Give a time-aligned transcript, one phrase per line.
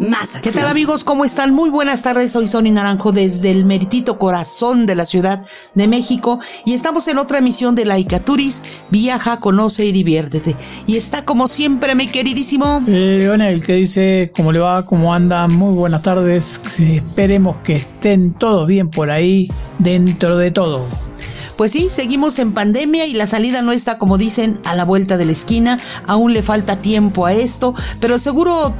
[0.00, 1.04] más ¿Qué tal amigos?
[1.04, 1.52] ¿Cómo están?
[1.52, 2.32] Muy buenas tardes.
[2.32, 5.44] Soy Sonny Naranjo desde el meritito corazón de la Ciudad
[5.74, 8.62] de México y estamos en otra emisión de Laica Turis.
[8.90, 10.56] Viaja, conoce y diviértete.
[10.86, 15.46] Y está como siempre mi queridísimo Leonel que dice cómo le va, cómo anda.
[15.48, 16.60] Muy buenas tardes.
[16.78, 20.86] Esperemos que estén todos bien por ahí dentro de todo.
[21.58, 25.18] Pues sí, seguimos en pandemia y la salida no está, como dicen, a la vuelta
[25.18, 25.78] de la esquina.
[26.06, 28.74] Aún le falta tiempo a esto, pero seguro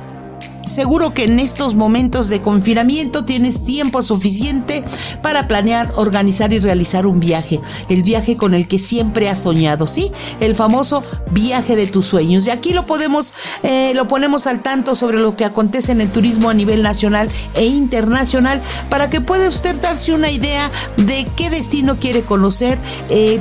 [0.71, 4.85] Seguro que en estos momentos de confinamiento tienes tiempo suficiente
[5.21, 7.61] para planear, organizar y realizar un viaje.
[7.89, 10.13] El viaje con el que siempre has soñado, ¿sí?
[10.39, 12.47] El famoso viaje de tus sueños.
[12.47, 16.13] Y aquí lo podemos, eh, lo ponemos al tanto sobre lo que acontece en el
[16.13, 21.51] turismo a nivel nacional e internacional para que pueda usted darse una idea de qué
[21.51, 22.79] destino quiere conocer.
[23.09, 23.41] Eh,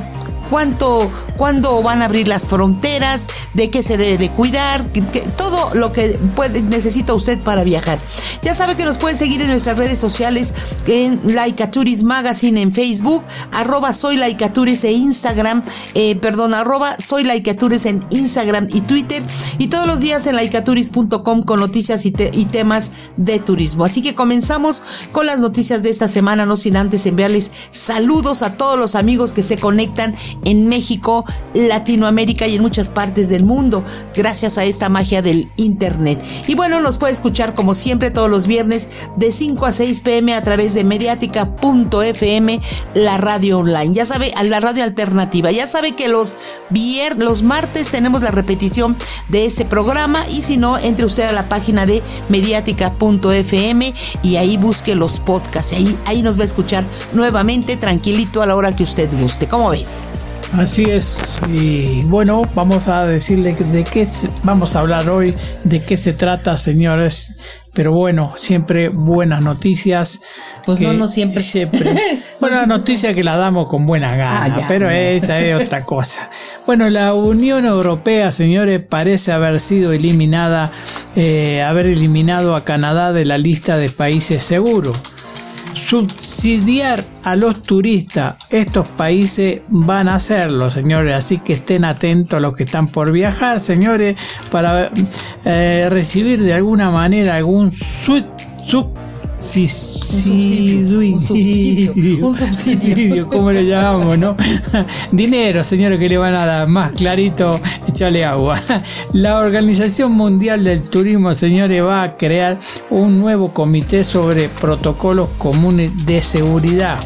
[0.50, 4.86] cuánto, cuándo van a abrir las fronteras, de qué se debe de cuidar,
[5.38, 6.20] todo lo que
[6.70, 8.00] necesita usted para viajar.
[8.42, 10.54] Ya sabe que nos pueden seguir en nuestras redes sociales,
[10.88, 18.06] en Laicaturis Magazine en Facebook, arroba soy de Instagram, eh, perdón, arroba soy Laicaturis en
[18.10, 19.24] Instagram y Twitter,
[19.58, 23.86] y todos los días en laicaturis.com con noticias y temas de turismo.
[23.86, 28.54] Así que comenzamos con las noticias de esta semana, no sin antes enviarles saludos a
[28.54, 33.84] todos los amigos que se conectan en México, Latinoamérica y en muchas partes del mundo,
[34.14, 36.22] gracias a esta magia del Internet.
[36.48, 40.34] Y bueno, nos puede escuchar como siempre todos los viernes de 5 a 6 pm
[40.34, 42.60] a través de mediática.fm,
[42.94, 43.94] la radio online.
[43.94, 45.52] Ya sabe, la radio alternativa.
[45.52, 46.36] Ya sabe que los,
[46.70, 48.96] viernes, los martes tenemos la repetición
[49.30, 54.58] de ese programa y si no, entre usted a la página de mediática.fm y ahí
[54.58, 55.74] busque los podcasts.
[55.74, 59.48] Ahí, ahí nos va a escuchar nuevamente tranquilito a la hora que usted guste.
[59.48, 59.86] ¿Cómo ve?
[60.58, 64.08] Así es, y bueno, vamos a decirle de qué
[64.44, 67.38] vamos a hablar hoy, de qué se trata, señores.
[67.76, 70.22] Pero bueno, siempre buenas noticias.
[70.66, 71.42] Pues no, no siempre.
[71.50, 71.96] Siempre.
[72.40, 76.30] Buena noticia que la damos con buena gana, ah, pero esa es otra cosa.
[76.66, 80.72] Bueno, la Unión Europea, señores, parece haber sido eliminada,
[81.16, 85.00] eh, haber eliminado a Canadá de la lista de países seguros
[85.80, 88.36] subsidiar a los turistas.
[88.50, 91.16] Estos países van a hacerlo, señores.
[91.16, 94.16] Así que estén atentos a los que están por viajar, señores,
[94.52, 94.92] para
[95.46, 98.26] eh, recibir de alguna manera algún sub,
[99.40, 101.94] sub Sí, un subsidio,
[102.26, 104.36] un subsidio, ¿cómo lo llamamos, no?
[105.12, 108.60] Dinero, señores, que le van a dar más clarito, échale agua.
[109.14, 115.92] La Organización Mundial del Turismo, señores, va a crear un nuevo comité sobre protocolos comunes
[116.06, 116.98] de seguridad.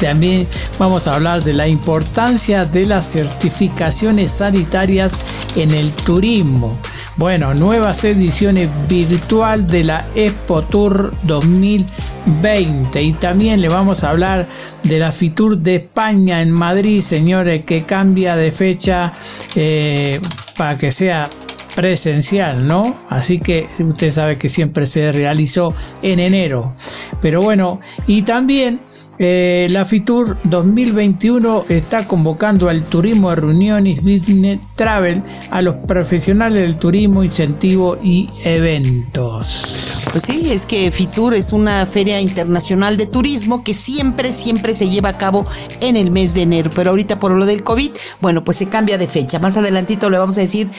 [0.00, 5.20] También vamos a hablar de la importancia de las certificaciones sanitarias
[5.54, 6.76] en el turismo.
[7.18, 14.46] Bueno, nuevas ediciones virtual de la Expo Tour 2020 y también le vamos a hablar
[14.82, 19.14] de la Fitur de España en Madrid, señores, que cambia de fecha
[19.54, 20.20] eh,
[20.58, 21.30] para que sea
[21.74, 22.94] presencial, ¿no?
[23.08, 26.74] Así que usted sabe que siempre se realizó en enero.
[27.22, 28.80] Pero bueno, y también
[29.18, 36.60] eh, la FITUR 2021 está convocando al turismo de reuniones business travel a los profesionales
[36.60, 39.85] del turismo, incentivo y eventos.
[40.12, 44.88] Pues sí, es que FITUR es una feria internacional de turismo que siempre, siempre se
[44.88, 45.44] lleva a cabo
[45.80, 46.70] en el mes de enero.
[46.74, 47.90] Pero ahorita por lo del COVID,
[48.20, 49.38] bueno, pues se cambia de fecha.
[49.38, 50.70] Más adelantito le vamos a decir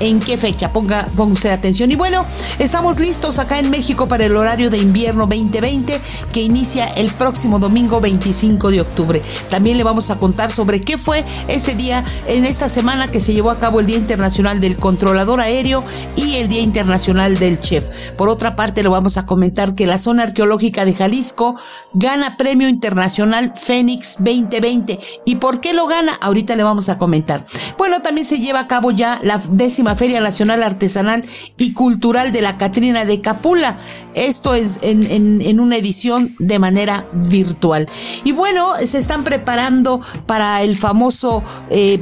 [0.00, 0.72] en qué fecha.
[0.72, 1.90] Ponga, ponga usted atención.
[1.90, 2.24] Y bueno,
[2.58, 6.00] estamos listos acá en México para el horario de invierno 2020
[6.32, 9.22] que inicia el próximo domingo 25 de octubre.
[9.50, 13.32] También le vamos a contar sobre qué fue este día, en esta semana que se
[13.32, 15.84] llevó a cabo el Día Internacional del Controlador Aéreo
[16.16, 17.86] y el Día Internacional del Chef.
[18.16, 21.56] Por otra parte, lo vamos a comentar que la zona arqueológica de Jalisco
[21.94, 24.98] gana Premio Internacional Fénix 2020.
[25.24, 26.12] ¿Y por qué lo gana?
[26.20, 27.44] Ahorita le vamos a comentar.
[27.78, 31.24] Bueno, también se lleva a cabo ya la décima Feria Nacional Artesanal
[31.56, 33.76] y Cultural de la Catrina de Capula.
[34.14, 37.88] Esto es en, una edición de manera virtual.
[38.24, 42.00] Y bueno, se están preparando para el famoso, eh,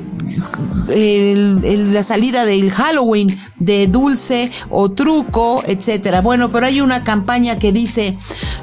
[1.93, 6.21] la salida del Halloween de dulce o truco, etcétera.
[6.21, 8.17] Bueno, pero hay una campaña que dice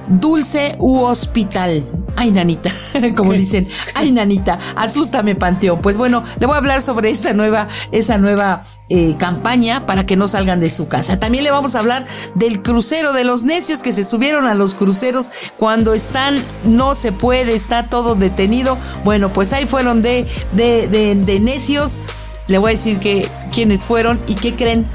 [0.08, 1.86] dulce u hospital.
[2.18, 2.70] ay nanita,
[3.16, 5.80] como dicen, ay nanita, asústame Panteón.
[5.80, 8.64] Pues bueno, le voy a hablar sobre esa nueva, esa nueva
[8.94, 11.18] eh, campaña para que no salgan de su casa.
[11.18, 12.06] También le vamos a hablar
[12.36, 17.14] del crucero de los necios que se subieron a los cruceros cuando están, no se
[17.14, 18.78] puede, está todo detenido.
[19.06, 22.00] Bueno, pues ahí fueron de, de, de, necios.
[22.48, 24.86] Le voy a decir que quiénes fueron y qué creen,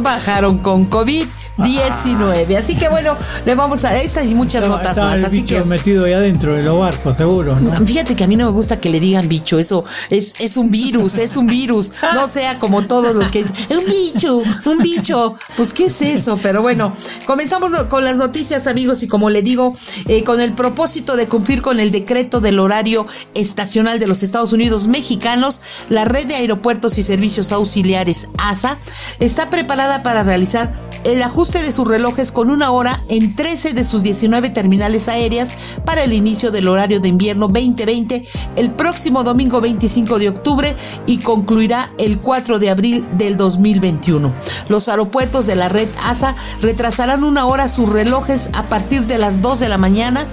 [0.00, 1.26] bajaron con COVID.
[1.56, 2.56] 19.
[2.56, 5.18] Así que bueno, le vamos a estas y muchas notas más.
[5.18, 7.72] el Así bicho que metido ahí adentro de los barcos, seguro, ¿no?
[7.86, 10.70] Fíjate que a mí no me gusta que le digan bicho, eso es, es un
[10.70, 15.72] virus, es un virus, no sea como todos los que un bicho, un bicho, pues
[15.72, 16.92] qué es eso, pero bueno,
[17.26, 19.74] comenzamos con las noticias amigos y como le digo,
[20.06, 24.52] eh, con el propósito de cumplir con el decreto del horario estacional de los Estados
[24.52, 28.78] Unidos mexicanos, la red de aeropuertos y servicios auxiliares ASA
[29.20, 30.72] está preparada para realizar
[31.04, 35.50] el ajuste de sus relojes con una hora en 13 de sus 19 terminales aéreas
[35.84, 38.26] para el inicio del horario de invierno 2020
[38.56, 40.74] el próximo domingo 25 de octubre
[41.06, 44.34] y concluirá el 4 de abril del 2021.
[44.68, 49.40] Los aeropuertos de la red ASA retrasarán una hora sus relojes a partir de las
[49.40, 50.26] 2 de la mañana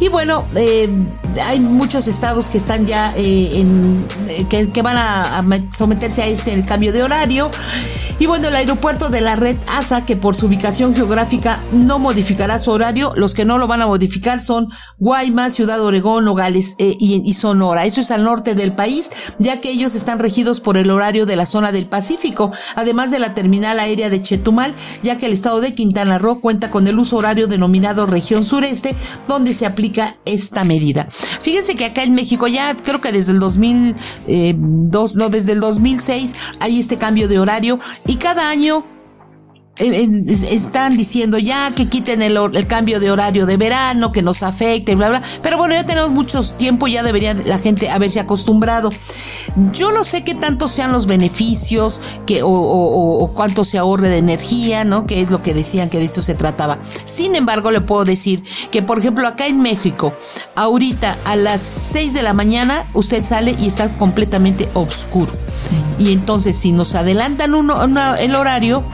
[0.00, 0.88] y bueno, eh,
[1.46, 6.22] hay muchos estados que están ya eh, en, eh, que, van a, a met- someterse
[6.22, 7.50] a este cambio de horario.
[8.20, 12.60] Y bueno, el aeropuerto de la red ASA, que por su ubicación geográfica no modificará
[12.60, 14.68] su horario, los que no lo van a modificar son
[15.00, 17.84] Guaymas, Ciudad Obregón, Nogales eh, y, y Sonora.
[17.84, 19.10] Eso es al norte del país,
[19.40, 23.18] ya que ellos están regidos por el horario de la zona del Pacífico, además de
[23.18, 24.72] la terminal aérea de Chetumal,
[25.02, 28.94] ya que el estado de Quintana Roo cuenta con el uso horario denominado región sureste,
[29.26, 31.08] donde se aplica esta medida.
[31.40, 36.32] Fíjense que acá en México ya creo que desde el 2002, no, desde el 2006
[36.60, 38.93] hay este cambio de horario y cada año eh, eh,
[39.76, 44.94] están diciendo ya que quiten el, el cambio de horario de verano, que nos afecte,
[44.94, 45.22] bla, bla.
[45.42, 48.92] Pero bueno, ya tenemos mucho tiempo, ya debería la gente haberse acostumbrado.
[49.72, 53.78] Yo no sé qué tanto sean los beneficios que, o, o- o- o cuánto se
[53.78, 55.06] ahorre de energía, ¿no?
[55.06, 56.78] Que es lo que decían que de eso se trataba.
[57.04, 60.14] Sin embargo, le puedo decir que, por ejemplo, acá en México,
[60.54, 65.32] ahorita a las 6 de la mañana, usted sale y está completamente oscuro.
[65.98, 68.84] Y entonces, si nos adelantan uno, una- el horario,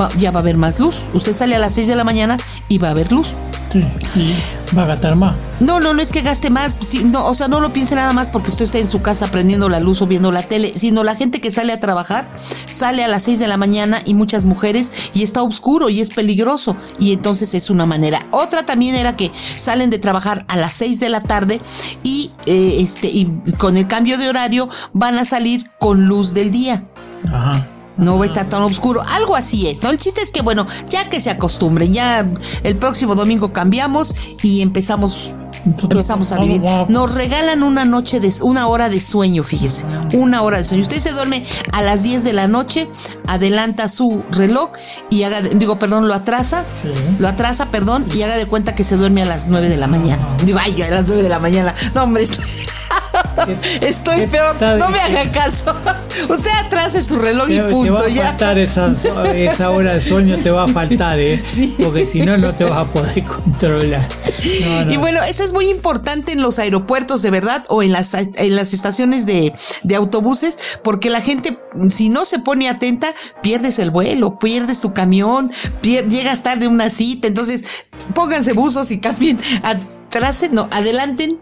[0.00, 1.02] va- ya va a haber más luz.
[1.14, 2.38] Usted sale a las 6 de la mañana
[2.68, 3.34] y va a haber luz.
[3.72, 3.80] Sí,
[4.14, 5.34] y va a gastar más.
[5.60, 8.30] No, no, no es que gaste más, no, o sea, no lo piense nada más
[8.30, 11.16] porque usted está en su casa prendiendo la luz o viendo la tele, sino la
[11.16, 12.30] gente que sale a trabajar
[12.66, 16.10] sale a las 6 de la mañana y muchas mujeres y está oscuro y es
[16.10, 18.20] peligroso y entonces es una manera.
[18.30, 21.60] Otra también era que salen de trabajar a las 6 de la tarde
[22.02, 23.26] y eh, este y
[23.58, 26.84] con el cambio de horario van a salir con luz del día.
[27.32, 27.66] Ajá.
[27.96, 29.02] No va a estar tan oscuro.
[29.02, 29.90] Algo así es, ¿no?
[29.90, 32.30] El chiste es que, bueno, ya que se acostumbren, ya
[32.62, 35.34] el próximo domingo cambiamos y empezamos.
[35.64, 36.62] Empezamos a vivir.
[36.88, 39.84] Nos regalan una noche de una hora de sueño, fíjese.
[40.12, 40.82] Una hora de sueño.
[40.82, 42.88] Usted se duerme a las 10 de la noche,
[43.26, 44.70] adelanta su reloj
[45.10, 46.64] y haga, digo, perdón, lo atrasa.
[46.70, 46.88] Sí.
[47.18, 49.88] Lo atrasa, perdón, y haga de cuenta que se duerme a las 9 de la
[49.88, 50.22] mañana.
[50.44, 51.74] Digo, ay, a las 9 de la mañana.
[51.94, 52.24] No, hombre,
[53.80, 54.56] estoy, qué peor.
[54.58, 55.74] sabe No me haga caso.
[56.28, 57.94] Usted atrase su reloj Te, y te punto.
[57.94, 58.28] va a ya.
[58.28, 58.92] faltar esa,
[59.34, 61.42] esa hora de sueño, te va a faltar, ¿eh?
[61.44, 61.74] Sí.
[61.82, 64.06] Porque si no, no te vas a poder controlar.
[64.62, 64.92] No, no.
[64.92, 68.56] Y bueno, eso es muy importante en los aeropuertos, de verdad, o en las, en
[68.56, 71.58] las estaciones de, de autobuses, porque la gente,
[71.88, 75.50] si no se pone atenta, pierdes el vuelo, pierdes tu camión,
[75.82, 77.28] pier- llegas tarde a una cita.
[77.28, 81.38] Entonces, pónganse buzos y cambien, atrasen, no, adelanten,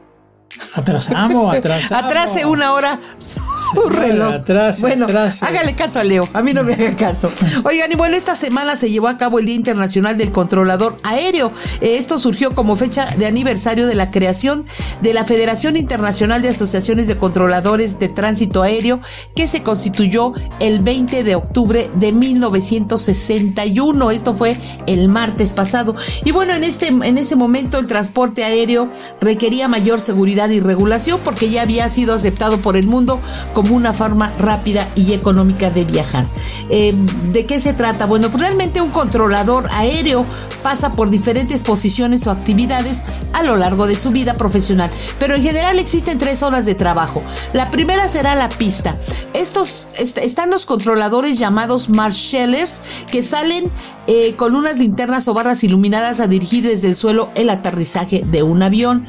[0.77, 2.05] Atrasamos, atrasamos.
[2.05, 3.41] atrase una hora su
[3.89, 4.33] reloj.
[4.35, 5.45] Atrase, bueno, atrase.
[5.45, 7.31] hágale caso a Leo, a mí no me haga caso.
[7.65, 11.53] Oigan, y bueno, esta semana se llevó a cabo el Día Internacional del Controlador Aéreo.
[11.81, 14.65] Eh, Esto surgió como fecha de aniversario de la creación
[15.03, 19.01] de la Federación Internacional de Asociaciones de Controladores de Tránsito Aéreo,
[19.35, 24.11] que se constituyó el 20 de octubre de 1961.
[24.11, 24.57] Esto fue
[24.87, 25.95] el martes pasado.
[26.25, 28.89] Y bueno, en este en ese momento el transporte aéreo
[29.21, 33.21] requería mayor seguridad y regulación porque ya había sido aceptado por el mundo
[33.53, 36.25] como una forma rápida y económica de viajar.
[36.71, 36.95] Eh,
[37.33, 38.07] ¿De qué se trata?
[38.07, 40.25] Bueno, pues realmente un controlador aéreo
[40.63, 45.43] pasa por diferentes posiciones o actividades a lo largo de su vida profesional, pero en
[45.43, 47.23] general existen tres horas de trabajo.
[47.53, 48.97] La primera será la pista.
[49.35, 53.71] Estos est- están los controladores llamados marshallers que salen
[54.07, 58.43] eh, con unas linternas o barras iluminadas a dirigir desde el suelo el aterrizaje de
[58.43, 59.07] un avión.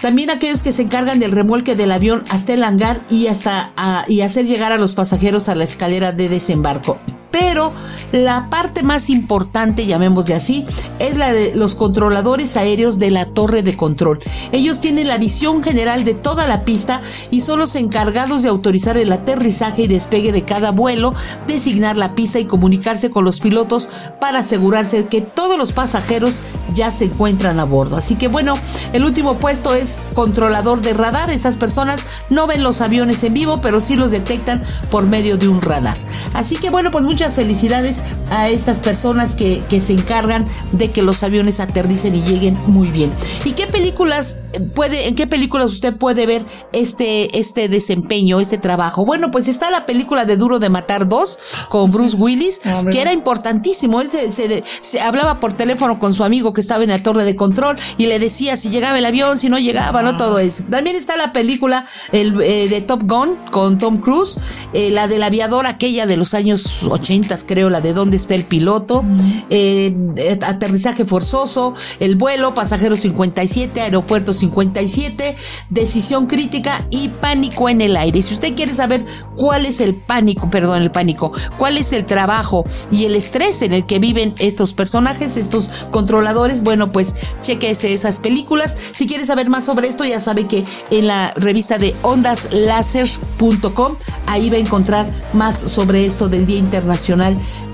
[0.00, 4.04] También aquellos que se encargan del remolque del avión hasta el hangar y hasta a-
[4.06, 6.98] y hacer llegar a los pasajeros a la escalera de desembarco.
[7.30, 7.72] Pero
[8.12, 10.64] la parte más importante, llamémosle así,
[10.98, 14.18] es la de los controladores aéreos de la torre de control.
[14.52, 18.96] Ellos tienen la visión general de toda la pista y son los encargados de autorizar
[18.96, 21.14] el aterrizaje y despegue de cada vuelo,
[21.46, 23.88] designar la pista y comunicarse con los pilotos
[24.20, 26.40] para asegurarse que todos los pasajeros
[26.74, 27.96] ya se encuentran a bordo.
[27.96, 28.58] Así que bueno,
[28.92, 31.30] el último puesto es controlador de radar.
[31.30, 35.48] Estas personas no ven los aviones en vivo, pero sí los detectan por medio de
[35.48, 35.96] un radar.
[36.34, 37.98] Así que bueno, pues muchas felicidades
[38.30, 43.12] a estas personas que, se encargan de que los aviones aterricen y lleguen muy bien.
[43.44, 44.38] ¿Y qué películas
[44.74, 46.42] puede, en qué películas usted puede ver
[46.72, 49.04] este, este desempeño, este trabajo?
[49.04, 53.00] Bueno, pues está la película de Duro de Matar 2 con Bruce Willis, ah, que
[53.00, 54.00] era importantísimo.
[54.00, 57.76] Él se, hablaba por teléfono con su amigo que estaba en la torre de control
[57.98, 60.16] y le decía si llegaba el avión, si no llegaba, ¿no?
[60.16, 60.64] Todo eso.
[60.70, 64.38] También está la película el, eh, de Top Gun con Tom Cruise,
[64.72, 67.07] eh, la del aviador aquella de los años 80,
[67.46, 69.04] creo, la de dónde está el piloto,
[69.50, 69.96] eh,
[70.42, 75.36] aterrizaje forzoso, el vuelo, pasajero 57, aeropuerto 57,
[75.70, 78.20] decisión crítica y pánico en el aire.
[78.22, 79.04] Si usted quiere saber
[79.36, 83.72] cuál es el pánico, perdón, el pánico, cuál es el trabajo y el estrés en
[83.72, 88.76] el que viven estos personajes, estos controladores, bueno, pues chequese esas películas.
[88.94, 93.96] Si quiere saber más sobre esto, ya sabe que en la revista de ondaslaser.com,
[94.26, 96.97] ahí va a encontrar más sobre esto del Día Internacional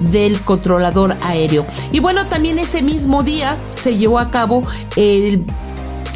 [0.00, 1.66] del Controlador Aéreo.
[1.92, 4.62] Y bueno, también ese mismo día se llevó a cabo
[4.96, 5.44] el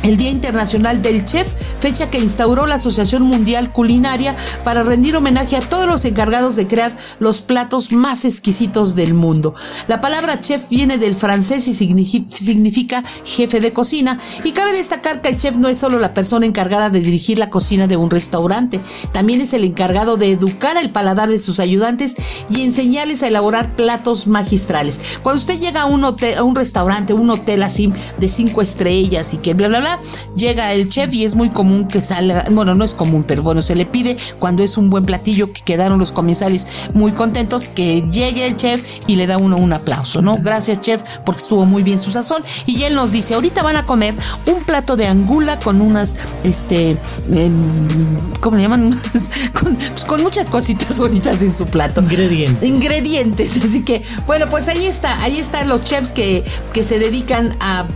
[0.02, 5.56] el Día Internacional del Chef, fecha que instauró la Asociación Mundial Culinaria para rendir homenaje
[5.56, 9.54] a todos los encargados de crear los platos más exquisitos del mundo.
[9.86, 15.30] La palabra chef viene del francés y significa jefe de cocina y cabe destacar que
[15.30, 18.80] el chef no es solo la persona encargada de dirigir la cocina de un restaurante,
[19.12, 22.16] también es el encargado de educar el paladar de sus ayudantes
[22.48, 25.18] y enseñarles a elaborar platos magistrales.
[25.22, 29.34] Cuando usted llega a un hotel, a un restaurante, un hotel así de cinco estrellas
[29.34, 29.87] y que bla bla bla
[30.36, 33.62] llega el chef y es muy común que salga, bueno, no es común, pero bueno,
[33.62, 38.02] se le pide cuando es un buen platillo que quedaron los comensales muy contentos que
[38.10, 40.36] llegue el chef y le da uno un aplauso, ¿no?
[40.40, 43.86] Gracias chef porque estuvo muy bien su sazón y él nos dice, ahorita van a
[43.86, 44.14] comer
[44.46, 46.98] un plato de angula con unas, este,
[47.32, 48.90] em, ¿cómo le llaman?
[49.60, 52.00] con, pues, con muchas cositas bonitas en su plato.
[52.00, 52.68] Ingredientes.
[52.68, 57.56] Ingredientes, así que, bueno, pues ahí está, ahí están los chefs que, que se dedican
[57.60, 57.86] a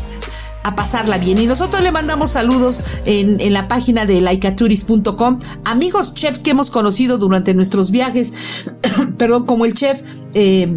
[0.62, 1.38] a pasarla bien.
[1.38, 7.18] Y nosotros le mandamos saludos en, la página de laicaturis.com, amigos chefs que hemos conocido
[7.18, 8.66] durante nuestros viajes,
[9.18, 10.02] perdón, como el chef...
[10.34, 10.72] Eh,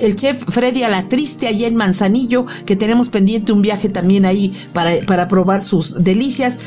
[0.00, 4.24] el chef Freddy a la triste allá en Manzanillo, que tenemos pendiente un viaje también
[4.24, 6.58] ahí para, para probar sus delicias.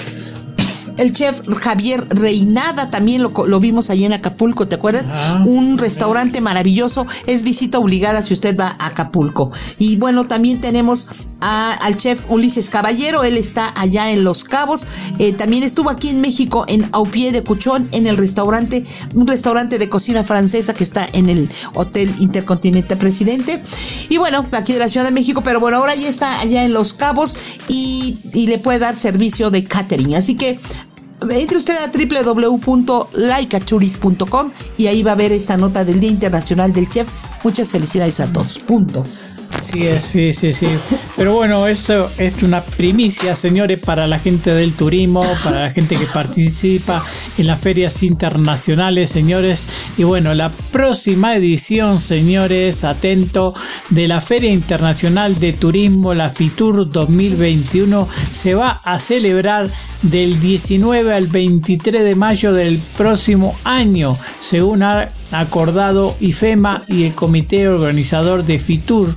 [0.97, 5.09] El chef Javier Reinada también lo, lo vimos allí en Acapulco, ¿te acuerdas?
[5.11, 7.05] Ah, un restaurante maravilloso.
[7.25, 9.51] Es visita obligada si usted va a Acapulco.
[9.77, 11.07] Y bueno, también tenemos
[11.39, 13.23] al chef Ulises Caballero.
[13.23, 14.87] Él está allá en Los Cabos.
[15.19, 19.77] Eh, también estuvo aquí en México, en Aupié de Cuchón, en el restaurante, un restaurante
[19.77, 23.61] de cocina francesa que está en el Hotel Intercontinente Presidente.
[24.09, 26.73] Y bueno, aquí de la Ciudad de México, pero bueno, ahora ya está allá en
[26.73, 27.37] Los Cabos
[27.67, 30.15] y, y le puede dar servicio de catering.
[30.15, 30.59] Así que
[31.21, 36.87] entre usted a www.laicachuris.com y ahí va a ver esta nota del Día Internacional del
[36.89, 37.07] Chef.
[37.43, 38.59] Muchas felicidades a todos.
[38.59, 39.03] Punto.
[39.59, 40.67] Sí, sí, sí, sí.
[41.15, 45.95] Pero bueno, eso es una primicia, señores, para la gente del turismo, para la gente
[45.95, 47.03] que participa
[47.37, 49.67] en las ferias internacionales, señores.
[49.97, 53.53] Y bueno, la próxima edición, señores, atento,
[53.89, 59.69] de la Feria Internacional de Turismo, la FITUR 2021, se va a celebrar
[60.03, 67.15] del 19 al 23 de mayo del próximo año, según ha acordado IFEMA y el
[67.15, 69.15] comité organizador de FITUR,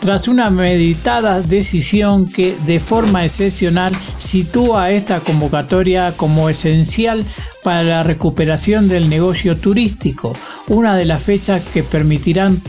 [0.00, 7.24] tras una meditada decisión que de forma excepcional sitúa esta convocatoria como esencial
[7.62, 10.36] para la recuperación del negocio turístico,
[10.68, 12.60] una de las fechas que permitirán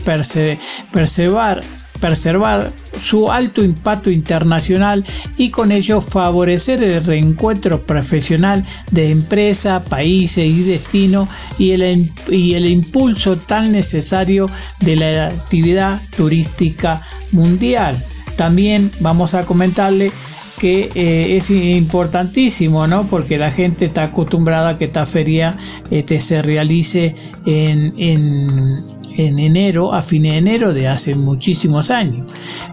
[0.92, 1.62] preservar
[2.00, 5.04] preservar su alto impacto internacional
[5.36, 12.54] y con ello favorecer el reencuentro profesional de empresa, países y destino y el, y
[12.54, 14.48] el impulso tan necesario
[14.80, 18.04] de la actividad turística mundial.
[18.36, 20.12] También vamos a comentarle
[20.58, 23.06] que eh, es importantísimo, ¿no?
[23.06, 25.56] Porque la gente está acostumbrada a que esta feria
[25.90, 32.30] este, se realice en enero, a fin de enero de hace muchísimos años.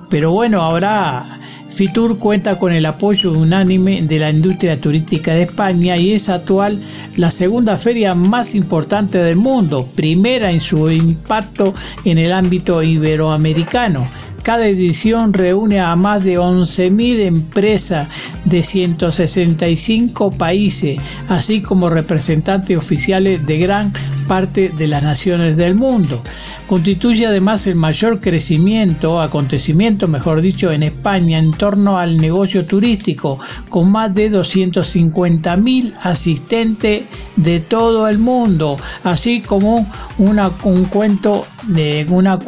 [0.09, 1.39] Pero bueno, ahora
[1.71, 6.79] Fitur cuenta con el apoyo unánime de la industria turística de España y es actual
[7.15, 14.05] la segunda feria más importante del mundo, primera en su impacto en el ámbito iberoamericano
[14.43, 18.07] cada edición reúne a más de 11.000 empresas
[18.45, 23.93] de 165 países, así como representantes oficiales de gran
[24.31, 26.23] parte de las naciones del mundo.
[26.65, 33.39] Constituye además el mayor crecimiento, acontecimiento mejor dicho, en España en torno al negocio turístico,
[33.67, 37.03] con más de 250.000 asistentes
[37.35, 39.85] de todo el mundo, así como
[40.17, 42.39] una, un cuento de, una,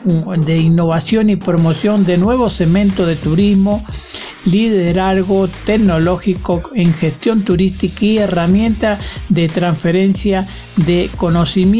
[0.46, 3.84] de innovación y promoción de nuevos segmentos de turismo,
[4.46, 10.48] liderazgo tecnológico en gestión turística y herramientas de transferencia
[10.78, 11.73] de conocimiento.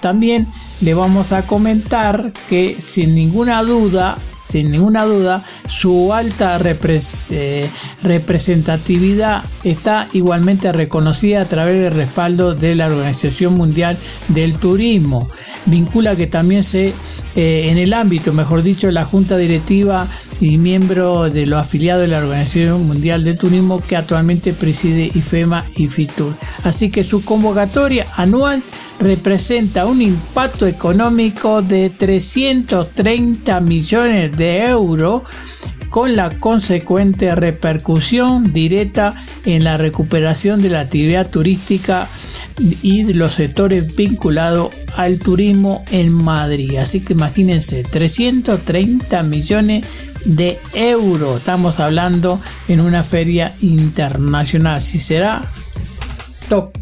[0.00, 0.46] También
[0.80, 4.18] le vamos a comentar que sin ninguna duda
[4.52, 7.70] sin ninguna duda, su alta eh,
[8.02, 13.96] representatividad está igualmente reconocida a través del respaldo de la Organización Mundial
[14.28, 15.26] del Turismo.
[15.64, 16.92] Vincula que también se,
[17.34, 20.06] eh, en el ámbito, mejor dicho, la Junta Directiva
[20.38, 25.64] y miembro de los afiliados de la Organización Mundial del Turismo que actualmente preside IFEMA
[25.76, 26.34] y FITUR.
[26.64, 28.62] Así que su convocatoria anual
[29.02, 35.22] representa un impacto económico de 330 millones de euros
[35.88, 42.08] con la consecuente repercusión directa en la recuperación de la actividad turística
[42.80, 46.78] y de los sectores vinculados al turismo en Madrid.
[46.78, 49.84] Así que imagínense, 330 millones
[50.24, 51.38] de euros.
[51.38, 54.80] Estamos hablando en una feria internacional.
[54.80, 55.42] Si será
[56.48, 56.72] top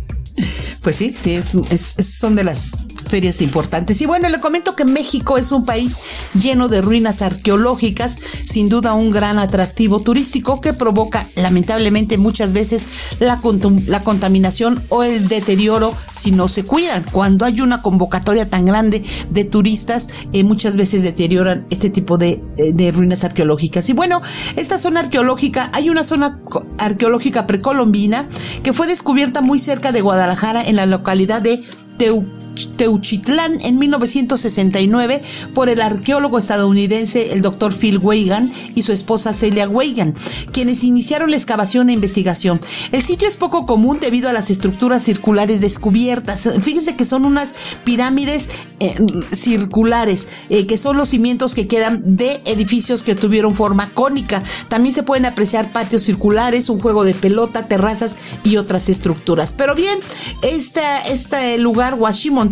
[0.83, 1.55] pues sí, sí es,
[1.99, 4.01] son de las ferias importantes.
[4.01, 5.97] Y bueno, le comento que México es un país
[6.35, 12.87] lleno de ruinas arqueológicas, sin duda un gran atractivo turístico que provoca lamentablemente muchas veces
[13.19, 13.41] la,
[13.87, 17.05] la contaminación o el deterioro si no se cuidan.
[17.13, 22.43] Cuando hay una convocatoria tan grande de turistas, eh, muchas veces deterioran este tipo de,
[22.57, 23.89] eh, de ruinas arqueológicas.
[23.89, 24.21] Y bueno,
[24.57, 26.41] esta zona arqueológica, hay una zona
[26.79, 28.29] arqueológica precolombina
[28.63, 31.63] que fue descubierta muy cerca de Guadalajara en la localidad de
[31.99, 35.23] Teu Teuchitlán en 1969
[35.55, 40.15] por el arqueólogo estadounidense el doctor Phil Weigan y su esposa Celia Weigan,
[40.53, 42.61] quienes iniciaron la excavación e investigación.
[42.93, 46.49] El sitio es poco común debido a las estructuras circulares descubiertas.
[46.63, 48.49] Fíjense que son unas pirámides
[48.81, 48.95] eh,
[49.31, 54.43] circulares, eh, que son los cimientos que quedan de edificios que tuvieron forma cónica.
[54.69, 59.55] También se pueden apreciar patios circulares, un juego de pelota, terrazas y otras estructuras.
[59.57, 59.99] Pero bien,
[60.43, 62.50] este lugar, Washimon,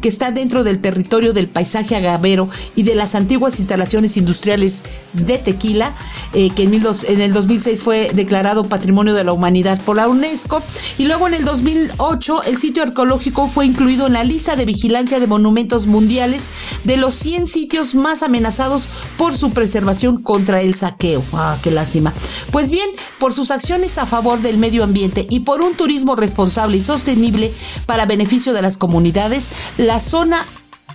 [0.00, 5.38] que está dentro del territorio del paisaje agavero y de las antiguas instalaciones industriales de
[5.38, 5.94] Tequila,
[6.32, 10.62] eh, que en, en el 2006 fue declarado Patrimonio de la Humanidad por la UNESCO.
[10.98, 15.20] Y luego en el 2008 el sitio arqueológico fue incluido en la lista de vigilancia
[15.20, 16.44] de monumentos mundiales
[16.84, 21.22] de los 100 sitios más amenazados por su preservación contra el saqueo.
[21.32, 22.12] Ah, qué lástima.
[22.50, 26.76] Pues bien, por sus acciones a favor del medio ambiente y por un turismo responsable
[26.76, 27.52] y sostenible
[27.86, 29.23] para beneficio de las comunidades,
[29.78, 30.44] la zona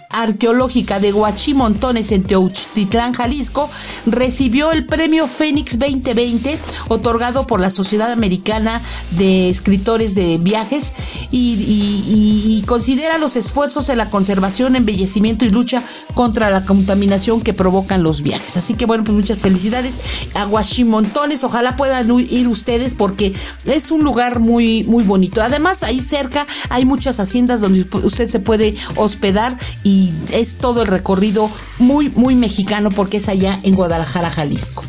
[0.10, 3.70] arqueológica de Huachimontones en Teotitlán, Jalisco,
[4.08, 10.94] recibió el premio Fénix 2020 otorgado por la Sociedad Americana de Escritores de Viajes
[11.32, 18.04] y, considera los esfuerzos en la conservación, embellecimiento y lucha contra la contaminación que provocan
[18.04, 18.58] los viajes.
[18.58, 19.98] Así que bueno, pues muchas felicidades
[20.36, 21.44] a Huachimontones.
[21.44, 23.34] Ojalá puedan ir ustedes porque
[23.66, 25.42] es un lugar muy, muy bonito.
[25.42, 29.99] Además, ahí cerca hay muchas haciendas donde usted se puede hospedar y
[30.34, 34.84] es todo el recorrido muy, muy mexicano porque es allá en Guadalajara, Jalisco.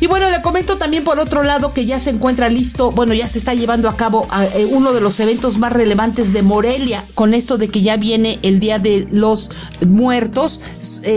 [0.00, 3.26] Y bueno, le comento también por otro lado que ya se encuentra listo, bueno, ya
[3.26, 7.32] se está llevando a cabo eh, uno de los eventos más relevantes de Morelia, con
[7.32, 9.50] esto de que ya viene el Día de los
[9.86, 10.60] Muertos.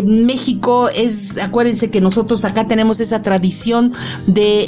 [0.05, 3.93] México es, acuérdense que nosotros acá tenemos esa tradición
[4.27, 4.67] de,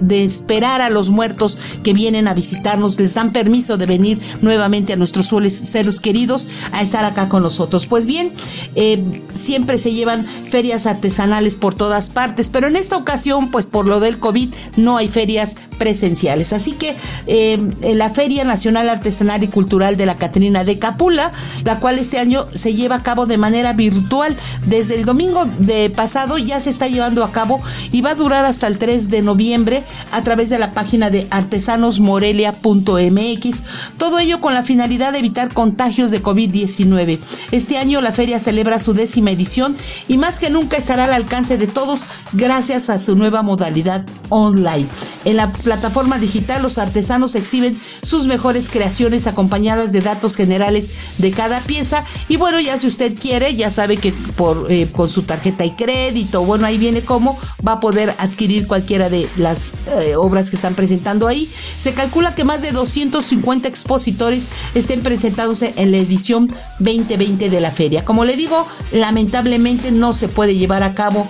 [0.00, 4.92] de, esperar a los muertos que vienen a visitarnos, les dan permiso de venir nuevamente
[4.92, 7.86] a nuestros seres queridos a estar acá con nosotros.
[7.86, 8.32] Pues bien,
[8.76, 13.86] eh, siempre se llevan ferias artesanales por todas partes, pero en esta ocasión, pues por
[13.86, 16.52] lo del COVID, no hay ferias presenciales.
[16.52, 16.94] Así que
[17.26, 17.58] eh,
[17.94, 21.32] la Feria Nacional Artesanal y Cultural de la Catrina de Capula,
[21.64, 24.36] la cual este año se lleva a cabo de manera virtual.
[24.66, 27.60] Desde el domingo de pasado ya se está llevando a cabo
[27.92, 29.82] y va a durar hasta el 3 de noviembre
[30.12, 33.62] a través de la página de artesanosmorelia.mx.
[33.96, 37.18] Todo ello con la finalidad de evitar contagios de COVID-19.
[37.52, 39.74] Este año la feria celebra su décima edición
[40.08, 44.88] y más que nunca estará al alcance de todos gracias a su nueva modalidad online.
[45.24, 51.30] En la plataforma digital los artesanos exhiben sus mejores creaciones acompañadas de datos generales de
[51.30, 55.22] cada pieza y bueno, ya si usted quiere, ya sabe que por, eh, con su
[55.22, 60.16] tarjeta y crédito, bueno, ahí viene cómo va a poder adquirir cualquiera de las eh,
[60.16, 61.50] obras que están presentando ahí.
[61.76, 67.70] Se calcula que más de 250 expositores estén presentándose en la edición 2020 de la
[67.70, 68.04] feria.
[68.04, 71.28] Como le digo, lamentablemente no se puede llevar a cabo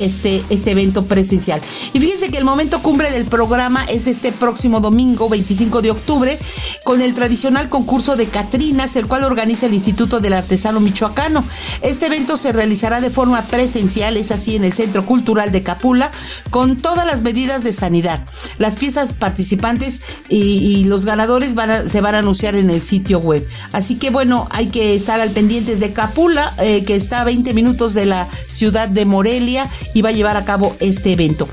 [0.00, 1.60] este, este evento presencial.
[1.92, 6.38] Y fíjense que el momento cumbre del programa es este próximo domingo, 25 de octubre,
[6.84, 11.44] con el tradicional concurso de Catrinas, el cual organiza el Instituto del Artesano Michoacano.
[11.82, 16.10] Este evento se realizará de forma presencial, es así, en el Centro Cultural de Capula,
[16.50, 18.24] con todas las medidas de sanidad.
[18.58, 21.54] Las piezas participantes y, los ganadores
[21.86, 23.46] se van a anunciar en el sitio web.
[23.72, 27.52] Así que bueno, hay que estar al pendientes de Capula, eh, que está a 20
[27.54, 31.48] minutos de la ciudad de Morelia y va a llevar a cabo este evento.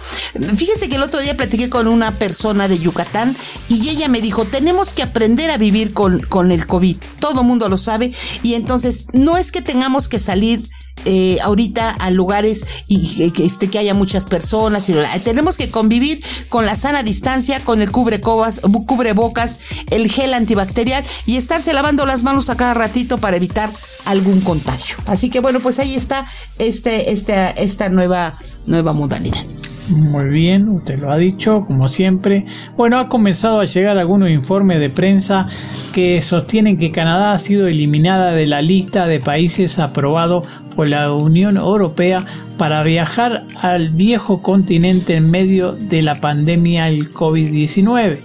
[0.56, 3.36] Fíjense que el otro día platiqué con una persona de Yucatán
[3.70, 6.98] y ella me dijo, tenemos que aprender a vivir con, con el COVID.
[7.20, 8.12] Todo mundo lo sabe
[8.44, 10.62] y entonces no es que tengamos que salir
[11.06, 14.90] eh, ahorita a lugares y que, este, que haya muchas personas.
[14.90, 19.58] Y, tenemos que convivir con la sana distancia, con el cubrecobas, cubrebocas,
[19.90, 23.72] el gel antibacterial y estarse lavando las manos a cada ratito para evitar
[24.06, 24.96] algún contagio.
[25.06, 26.26] Así que bueno, pues ahí está
[26.60, 28.34] este, este, esta nueva,
[28.68, 29.44] nueva modalidad.
[29.90, 32.46] Muy bien, usted lo ha dicho, como siempre.
[32.76, 35.48] Bueno, ha comenzado a llegar algunos informes de prensa
[35.94, 41.14] que sostienen que Canadá ha sido eliminada de la lista de países aprobados por la
[41.14, 42.26] Unión Europea
[42.58, 48.18] para viajar al viejo continente en medio de la pandemia del COVID-19.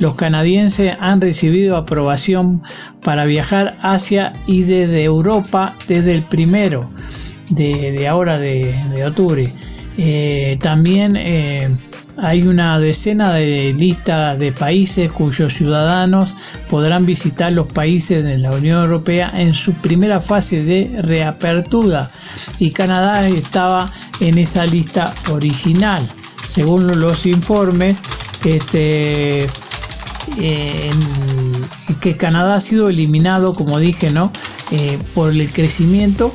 [0.00, 2.62] Los canadienses han recibido aprobación
[3.04, 6.90] para viajar hacia y desde Europa desde el primero
[7.50, 8.74] de, ahora de
[9.06, 9.52] octubre.
[9.96, 11.68] Eh, también eh,
[12.16, 16.36] hay una decena de listas de países cuyos ciudadanos
[16.68, 22.10] podrán visitar los países de la Unión Europea en su primera fase de reapertura
[22.58, 26.06] y Canadá estaba en esa lista original.
[26.44, 27.96] Según los informes,
[28.44, 29.46] este,
[32.00, 34.30] que Canadá ha sido eliminado, como dije, ¿no?
[34.70, 36.34] Eh, por el crecimiento,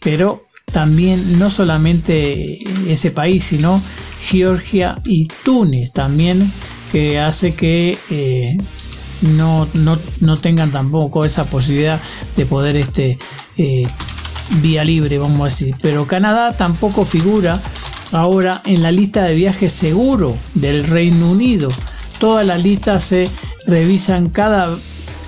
[0.00, 0.47] pero
[0.78, 3.82] también no solamente ese país, sino
[4.28, 6.52] Georgia y Túnez también,
[6.92, 8.56] que hace que eh,
[9.22, 12.00] no, no, tengan tampoco esa posibilidad
[12.36, 13.18] de poder este
[13.56, 13.88] eh,
[14.62, 15.74] vía libre, vamos a decir.
[15.82, 17.60] Pero Canadá tampoco figura
[18.12, 21.70] ahora en la lista de viajes seguro del Reino Unido.
[22.20, 23.28] Todas las listas se
[23.66, 24.76] revisan cada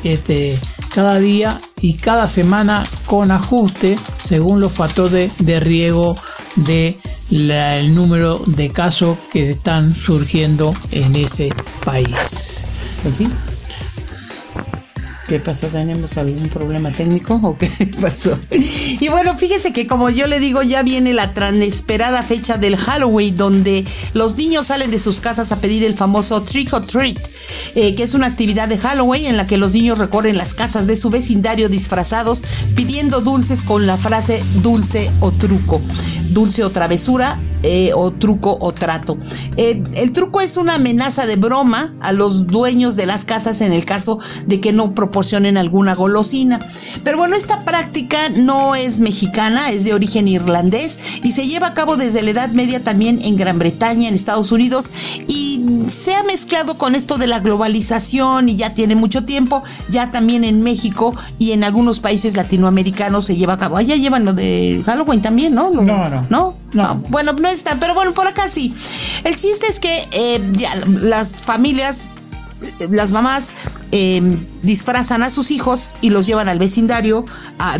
[0.04, 0.60] este,
[0.92, 6.16] cada día y cada semana con ajuste según los factores de riego
[6.56, 6.98] de
[7.30, 11.50] el número de casos que están surgiendo en ese
[11.84, 12.66] país.
[15.30, 15.68] ¿Qué pasó?
[15.68, 17.68] ¿Tenemos algún problema técnico o qué
[18.00, 18.36] pasó?
[18.50, 22.76] Y bueno, fíjese que como yo le digo, ya viene la tan esperada fecha del
[22.76, 27.16] Halloween, donde los niños salen de sus casas a pedir el famoso trick or treat,
[27.76, 30.88] eh, que es una actividad de Halloween en la que los niños recorren las casas
[30.88, 32.42] de su vecindario disfrazados
[32.74, 35.80] pidiendo dulces con la frase dulce o truco,
[36.32, 39.18] dulce o travesura eh, o truco o trato.
[39.56, 43.72] Eh, el truco es una amenaza de broma a los dueños de las casas en
[43.72, 46.60] el caso de que no proporcionen alguna golosina.
[47.04, 51.74] Pero bueno, esta práctica no es mexicana, es de origen irlandés y se lleva a
[51.74, 54.90] cabo desde la Edad Media también en Gran Bretaña, en Estados Unidos
[55.28, 60.10] y se ha mezclado con esto de la globalización y ya tiene mucho tiempo, ya
[60.10, 63.76] también en México y en algunos países latinoamericanos se lleva a cabo.
[63.76, 65.70] Allá llevan lo de Halloween también, ¿no?
[65.70, 66.26] no, no.
[66.30, 66.59] ¿No?
[66.72, 66.82] No.
[66.84, 68.74] Ah, bueno, no está, pero bueno, por acá sí.
[69.24, 72.08] El chiste es que eh, ya, las familias,
[72.78, 73.54] eh, las mamás
[73.90, 77.24] eh, disfrazan a sus hijos y los llevan al vecindario,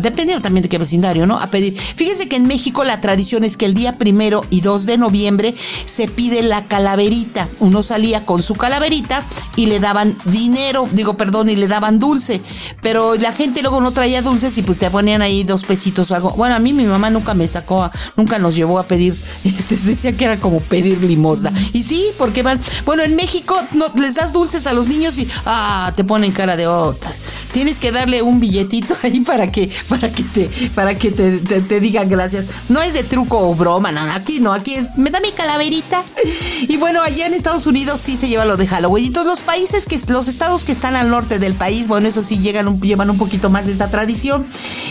[0.01, 1.39] dependiendo también de qué vecindario, ¿no?
[1.39, 1.77] A pedir.
[1.77, 5.55] Fíjense que en México la tradición es que el día primero y 2 de noviembre
[5.85, 7.49] se pide la calaverita.
[7.59, 9.23] Uno salía con su calaverita
[9.55, 12.41] y le daban dinero, digo, perdón, y le daban dulce.
[12.81, 16.15] Pero la gente luego no traía dulces y pues te ponían ahí dos pesitos o
[16.15, 16.31] algo.
[16.31, 20.15] Bueno, a mí mi mamá nunca me sacó, nunca nos llevó a pedir, este, decía
[20.15, 21.51] que era como pedir limosna.
[21.73, 25.27] Y sí, porque van, bueno, en México no, les das dulces a los niños y,
[25.45, 26.67] ah, te ponen cara de
[27.51, 31.79] Tienes que darle un billetito ahí para que, para que te, para que te, te,
[31.79, 32.47] digan gracias.
[32.69, 36.03] No es de truco o broma, no, aquí no, aquí es, me da mi calaverita.
[36.67, 39.05] Y bueno, allá en Estados Unidos sí se lleva lo de Halloween.
[39.05, 42.21] Y todos los países que, los estados que están al norte del país, bueno, eso
[42.21, 44.45] sí llegan llevan un poquito más de esta tradición.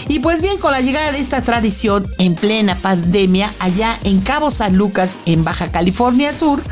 [0.09, 4.51] Y pues bien, con la llegada de esta tradición en plena pandemia, allá en Cabo
[4.51, 6.63] San Lucas, en Baja California Sur,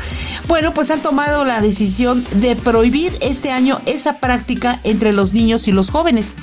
[0.47, 5.69] bueno, pues han tomado la decisión de prohibir este año esa práctica entre los niños
[5.69, 6.33] y los jóvenes.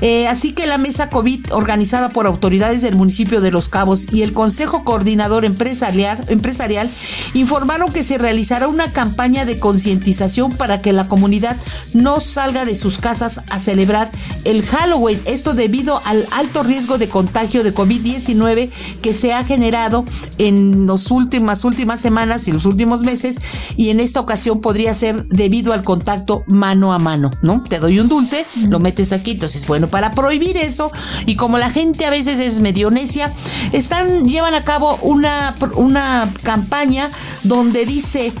[0.00, 4.22] Eh, así que la mesa COVID organizada por autoridades del municipio de Los Cabos y
[4.22, 6.90] el Consejo Coordinador Empresarial,
[7.34, 11.58] informaron que se realizará una campaña de concientización para que la comunidad
[11.92, 14.10] no salga de sus casas a celebrar
[14.44, 15.20] el Halloween.
[15.26, 18.70] Esto debido al alto riesgo de contagio de COVID-19
[19.02, 20.06] que se ha generado
[20.38, 23.36] en las últimas, últimas semanas y los últimos meses
[23.76, 27.62] y en esta ocasión podría ser debido al contacto mano a mano, ¿no?
[27.64, 30.90] Te doy un dulce, lo metes aquí, entonces bueno, para prohibir eso
[31.26, 33.32] y como la gente a veces es medio necia,
[33.72, 37.10] están, llevan a cabo una, una campaña
[37.42, 38.32] donde dice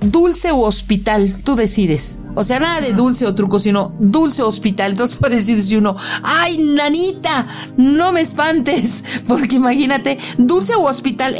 [0.00, 2.18] dulce o hospital, tú decides.
[2.34, 4.92] O sea, nada de dulce o truco, sino dulce hospital.
[4.92, 9.04] Entonces puede decirse uno, ay, nanita, no me espantes.
[9.28, 11.36] Porque imagínate, dulce o hospital,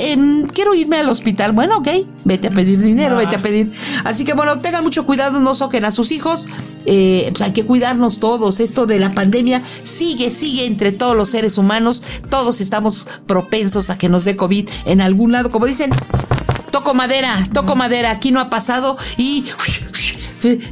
[0.53, 1.53] quiero irme al hospital.
[1.53, 1.89] Bueno, ok,
[2.25, 3.71] vete a pedir dinero, vete a pedir.
[4.05, 6.49] Así que bueno, tengan mucho cuidado, no soquen a sus hijos.
[6.87, 8.61] Eh, pues hay que cuidarnos todos.
[8.61, 12.03] Esto de la pandemia sigue, sigue entre todos los seres humanos.
[12.31, 15.51] Todos estamos propensos a que nos dé COVID en algún lado.
[15.51, 15.91] Como dicen,
[16.71, 19.45] toco madera, toco madera, aquí no ha pasado y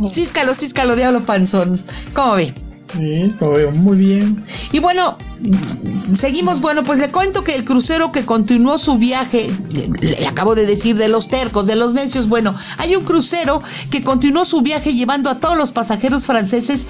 [0.03, 1.81] císcalo, císcalo, diablo panzón.
[2.15, 2.53] ¿Cómo ve?
[2.93, 4.45] Sí, lo veo muy bien.
[4.71, 5.17] Y bueno,
[6.15, 9.47] seguimos, bueno, pues le cuento que el crucero que continuó su viaje,
[10.01, 14.03] le acabo de decir de los tercos, de los necios, bueno, hay un crucero que
[14.03, 16.87] continuó su viaje llevando a todos los pasajeros franceses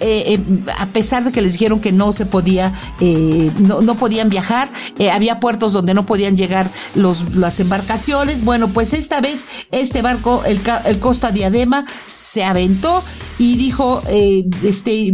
[0.00, 0.40] eh, eh,
[0.78, 4.68] a pesar de que les dijeron que no se podía, eh, no, podían viajar,
[5.12, 8.44] había puertos donde no podían llegar los, las embarcaciones.
[8.44, 10.60] Bueno, pues esta vez este barco, el,
[10.98, 13.02] Costa Diadema, se aventó
[13.38, 14.02] y dijo,
[14.62, 15.12] este,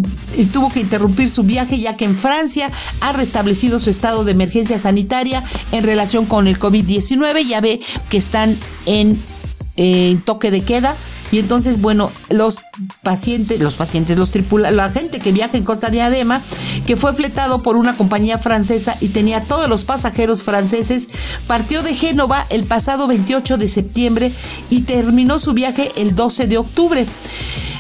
[0.53, 4.79] tuvo que interrumpir su viaje ya que en Francia ha restablecido su estado de emergencia
[4.79, 7.47] sanitaria en relación con el COVID-19.
[7.47, 9.21] Ya ve que están en,
[9.77, 10.97] en toque de queda
[11.33, 12.65] y entonces, bueno, los
[13.03, 16.43] pacientes, los pacientes, los tripulantes, la gente que viaja en Costa de Adema,
[16.87, 21.09] que fue fletado por una compañía francesa y tenía todos los pasajeros franceses,
[21.47, 24.33] partió de Génova el pasado 28 de septiembre
[24.71, 27.07] y terminó su viaje el 12 de octubre.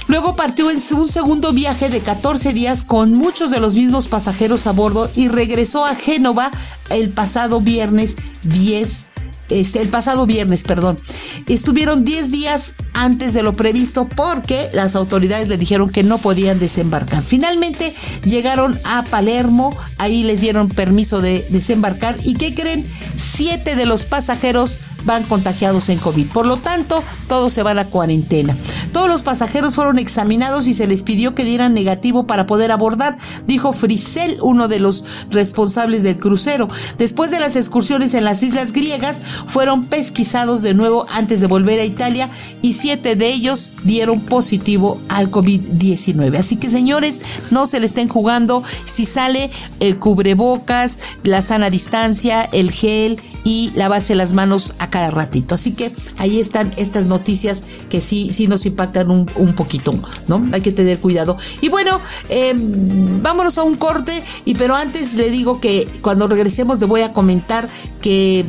[0.06, 4.66] Luego partió en un segundo viaje de 14 días con muchos de los mismos pasajeros
[4.66, 6.50] a bordo y regresó a Génova
[6.90, 9.06] el pasado viernes 10
[9.50, 10.98] este, el pasado viernes, perdón.
[11.46, 16.58] Estuvieron 10 días antes de lo previsto porque las autoridades le dijeron que no podían
[16.58, 17.22] desembarcar.
[17.22, 17.92] Finalmente
[18.24, 22.84] llegaron a Palermo, ahí les dieron permiso de desembarcar y ¿qué creen?
[23.16, 26.28] Siete de los pasajeros van contagiados en COVID.
[26.28, 28.56] Por lo tanto, todos se van a cuarentena.
[28.92, 33.16] Todos los pasajeros fueron examinados y se les pidió que dieran negativo para poder abordar,
[33.46, 36.68] dijo Frisell, uno de los responsables del crucero.
[36.98, 41.80] Después de las excursiones en las islas griegas, fueron pesquisados de nuevo antes de volver
[41.80, 42.28] a Italia
[42.62, 46.36] y siete de ellos dieron positivo al COVID-19.
[46.36, 48.62] Así que señores, no se le estén jugando.
[48.84, 55.10] Si sale el cubrebocas, la sana distancia, el gel y lavarse las manos a cada
[55.10, 55.54] ratito.
[55.54, 59.98] Así que ahí están estas noticias que sí, sí nos impactan un, poquito,
[60.28, 60.46] ¿no?
[60.52, 61.36] Hay que tener cuidado.
[61.60, 64.12] Y bueno, em, vámonos a un corte,
[64.44, 67.68] y pero antes le digo que cuando regresemos le voy a comentar
[68.00, 68.46] que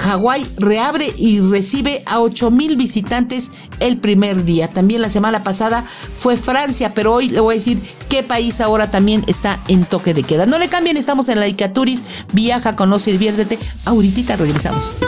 [0.00, 4.68] Hawái reabre y recibe a 8 mil visitantes el primer día.
[4.68, 5.84] También la semana pasada
[6.16, 10.14] fue Francia, pero hoy le voy a decir qué país ahora también está en toque
[10.14, 10.46] de queda.
[10.46, 12.02] No le cambien, estamos en la Icaturis.
[12.32, 13.58] Viaja, conoce diviértete.
[13.84, 15.00] Ahorita regresamos.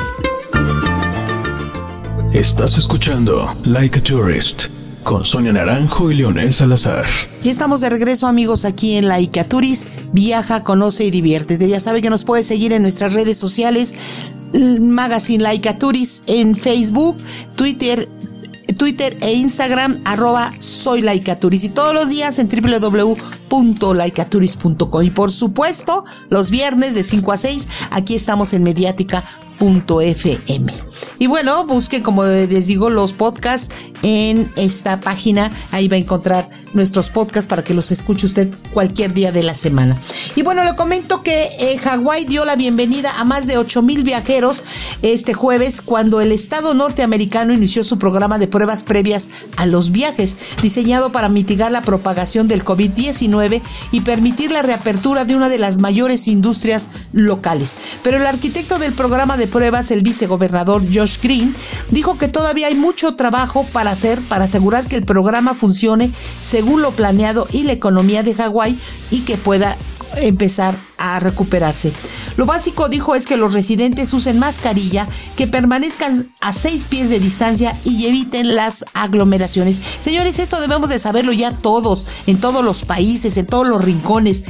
[2.32, 4.68] Estás escuchando Like a Tourist
[5.02, 7.04] con Sonia Naranjo y Leonel Salazar.
[7.42, 9.06] Y estamos de regreso amigos aquí en
[9.50, 9.86] Turis.
[10.14, 11.68] Viaja, conoce y diviértete.
[11.68, 13.94] Ya sabe que nos puede seguir en nuestras redes sociales.
[14.80, 17.18] Magazine Laika Turis en Facebook,
[17.54, 18.08] Twitter,
[18.78, 21.64] Twitter e Instagram, arroba soy Laika Turis.
[21.64, 25.02] Y todos los días en www.laicaturis.com.
[25.02, 29.22] Y por supuesto, los viernes de 5 a 6, aquí estamos en Mediática
[31.18, 33.72] Y bueno, busque, como les digo, los podcasts
[34.02, 35.52] en esta página.
[35.70, 39.54] Ahí va a encontrar nuestros podcasts para que los escuche usted cualquier día de la
[39.54, 39.96] semana.
[40.34, 44.02] Y bueno, le comento que eh, Hawái dio la bienvenida a más de 8 mil
[44.02, 44.64] viajeros
[45.02, 50.36] este jueves cuando el Estado norteamericano inició su programa de pruebas previas a los viajes,
[50.60, 55.78] diseñado para mitigar la propagación del COVID-19 y permitir la reapertura de una de las
[55.78, 57.76] mayores industrias locales.
[58.02, 61.54] Pero el arquitecto del programa de pruebas, el vicegobernador Josh Green,
[61.90, 66.10] dijo que todavía hay mucho trabajo para hacer para asegurar que el programa funcione
[66.40, 68.76] según lo planeado y la economía de Hawái
[69.10, 69.76] y que pueda
[70.16, 71.92] empezar a recuperarse.
[72.36, 77.18] Lo básico, dijo, es que los residentes usen mascarilla, que permanezcan a seis pies de
[77.18, 79.80] distancia y eviten las aglomeraciones.
[80.00, 84.44] Señores, esto debemos de saberlo ya todos, en todos los países, en todos los rincones.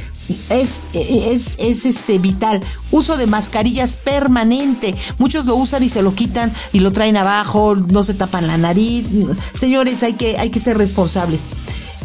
[0.49, 2.61] Es, es, es, este vital.
[2.91, 4.95] Uso de mascarillas permanente.
[5.17, 8.57] Muchos lo usan y se lo quitan y lo traen abajo, no se tapan la
[8.57, 9.09] nariz.
[9.53, 11.45] Señores, hay que, hay que ser responsables.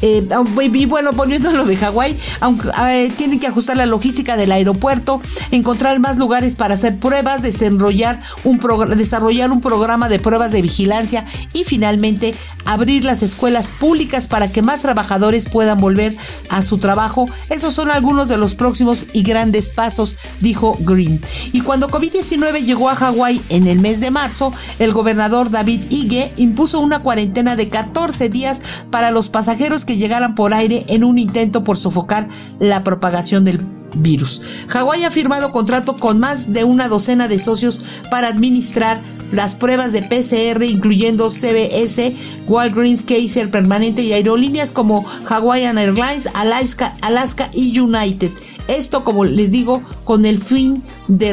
[0.03, 0.27] Eh,
[0.73, 4.53] y bueno, volviendo a lo de Hawái, aunque eh, tienen que ajustar la logística del
[4.53, 8.61] aeropuerto, encontrar más lugares para hacer pruebas, desarrollar un,
[8.97, 14.63] desarrollar un programa de pruebas de vigilancia y finalmente abrir las escuelas públicas para que
[14.63, 16.17] más trabajadores puedan volver
[16.49, 17.27] a su trabajo.
[17.49, 21.21] Esos son algunos de los próximos y grandes pasos, dijo Green.
[21.53, 26.33] Y cuando COVID-19 llegó a Hawái en el mes de marzo, el gobernador David Ige
[26.37, 31.19] impuso una cuarentena de 14 días para los pasajeros que llegaran por aire en un
[31.19, 32.27] intento por sofocar
[32.59, 34.41] la propagación del virus.
[34.69, 39.93] Hawái ha firmado contrato con más de una docena de socios para administrar las pruebas
[39.93, 42.15] de PCR, incluyendo CBS,
[42.47, 48.33] Walgreens, Kaiser Permanente y aerolíneas como Hawaiian Airlines, Alaska, Alaska y United.
[48.69, 51.33] Esto, como les digo, con el fin de,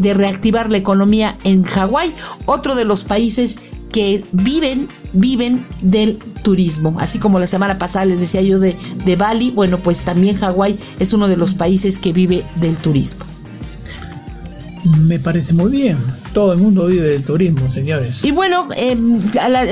[0.00, 2.12] de reactivar la economía en Hawái,
[2.46, 3.58] otro de los países
[3.92, 6.96] que viven, viven del turismo.
[6.98, 10.78] Así como la semana pasada les decía yo de, de Bali, bueno, pues también Hawái
[10.98, 13.24] es uno de los países que vive del turismo.
[15.00, 15.96] Me parece muy bien.
[16.36, 18.22] Todo el mundo vive del turismo, señores.
[18.22, 19.18] Y bueno, em,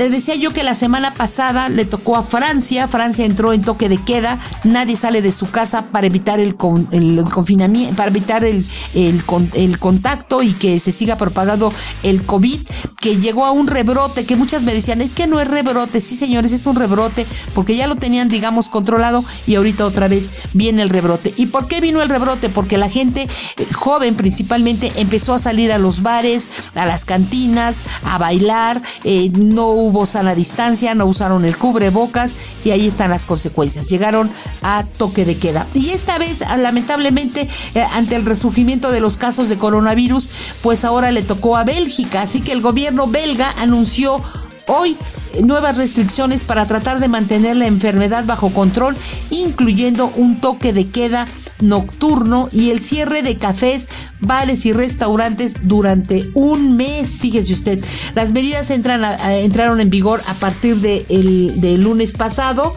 [0.09, 2.87] decía yo que la semana pasada le tocó a Francia.
[2.87, 4.39] Francia entró en toque de queda.
[4.63, 10.53] Nadie sale de su casa para evitar el, confinamiento, para evitar el, el, contacto y
[10.53, 12.59] que se siga propagando el COVID,
[12.99, 16.01] que llegó a un rebrote, que muchas me decían, es que no es rebrote.
[16.01, 20.31] Sí, señores, es un rebrote, porque ya lo tenían, digamos, controlado y ahorita otra vez
[20.53, 21.31] viene el rebrote.
[21.37, 22.49] ¿Y por qué vino el rebrote?
[22.49, 27.83] Porque la gente eh, joven principalmente empezó a salir a los bares, a las cantinas,
[28.03, 33.25] a bailar, eh, no hubo sana distancia, no usaron el cubrebocas y ahí están las
[33.25, 33.89] consecuencias.
[33.89, 35.67] Llegaron a toque de queda.
[35.73, 40.29] Y esta vez, lamentablemente, eh, ante el resurgimiento de los casos de coronavirus,
[40.61, 42.21] pues ahora le tocó a Bélgica.
[42.21, 44.21] Así que el gobierno belga anunció
[44.67, 44.97] hoy
[45.43, 48.97] nuevas restricciones para tratar de mantener la enfermedad bajo control,
[49.29, 51.27] incluyendo un toque de queda
[51.61, 53.87] nocturno y el cierre de cafés,
[54.19, 57.19] bares y restaurantes durante un mes.
[57.19, 62.75] Fíjese usted, las medidas entraron en vigor a partir del de lunes pasado.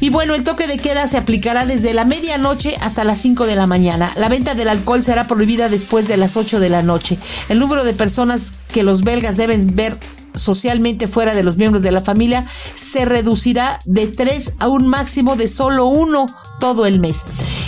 [0.00, 3.56] Y bueno, el toque de queda se aplicará desde la medianoche hasta las 5 de
[3.56, 4.12] la mañana.
[4.16, 7.18] La venta del alcohol será prohibida después de las 8 de la noche.
[7.48, 9.98] El número de personas que los belgas deben ver
[10.38, 15.36] socialmente fuera de los miembros de la familia se reducirá de tres a un máximo
[15.36, 16.26] de solo uno
[16.58, 17.24] todo el mes.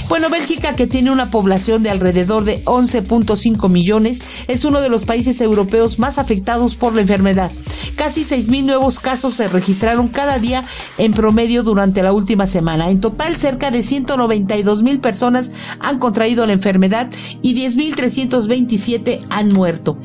[0.08, 5.04] Bueno, Bélgica, que tiene una población de alrededor de 11.5 millones, es uno de los
[5.04, 7.50] países europeos más afectados por la enfermedad.
[7.96, 10.64] Casi 6.000 nuevos casos se registraron cada día
[10.98, 12.90] en promedio durante la última semana.
[12.90, 15.50] En total, cerca de 192 mil personas
[15.80, 17.08] han contraído la enfermedad
[17.42, 19.96] y 10.327 han muerto.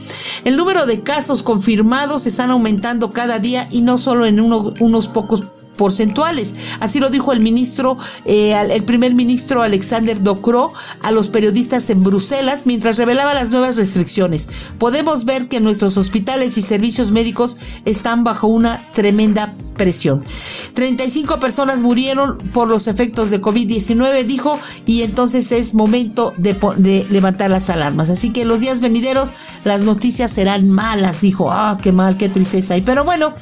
[0.43, 5.43] El número de casos confirmados están aumentando cada día y no solo en unos pocos
[5.77, 6.53] porcentuales.
[6.79, 12.03] Así lo dijo el ministro, eh, el primer ministro Alexander Docro a los periodistas en
[12.03, 14.47] Bruselas mientras revelaba las nuevas restricciones.
[14.79, 20.23] Podemos ver que nuestros hospitales y servicios médicos están bajo una tremenda presión.
[20.73, 27.05] 35 personas murieron por los efectos de COVID-19, dijo, y entonces es momento de, de,
[27.09, 28.09] levantar las alarmas.
[28.09, 29.33] Así que los días venideros
[29.63, 31.51] las noticias serán malas, dijo.
[31.51, 32.77] Ah, qué mal, qué tristeza.
[32.77, 33.33] Y pero bueno,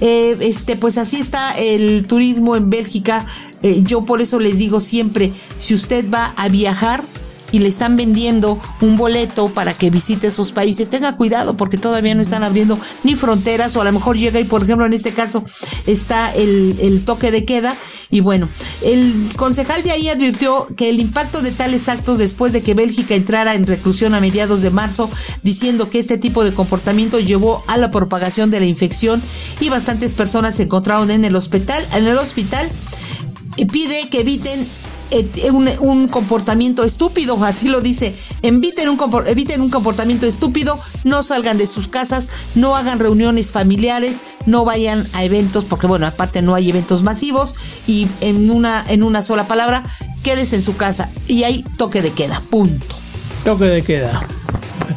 [0.00, 3.26] eh, este, pues así está el turismo en Bélgica.
[3.62, 7.08] Eh, yo por eso les digo siempre, si usted va a viajar,
[7.52, 12.14] y le están vendiendo un boleto para que visite esos países, tenga cuidado porque todavía
[12.14, 15.12] no están abriendo ni fronteras o a lo mejor llega y por ejemplo en este
[15.12, 15.44] caso
[15.86, 17.76] está el, el toque de queda.
[18.10, 18.48] Y bueno,
[18.82, 23.14] el concejal de ahí advirtió que el impacto de tales actos después de que Bélgica
[23.14, 25.10] entrara en reclusión a mediados de marzo
[25.42, 29.22] diciendo que este tipo de comportamiento llevó a la propagación de la infección
[29.60, 32.70] y bastantes personas se encontraron en el hospital, en el hospital
[33.70, 34.66] pide que eviten
[35.12, 38.14] eh, un, comportamiento estúpido, así lo dice.
[38.42, 45.06] Eviten un, comportamiento estúpido, no salgan de sus casas, no hagan reuniones familiares, no vayan
[45.12, 47.54] a eventos, porque bueno, aparte no hay eventos masivos,
[47.86, 49.82] y en una, en una sola palabra,
[50.22, 52.96] quédese en su casa y hay toque de queda, punto.
[53.44, 54.26] Toque de queda.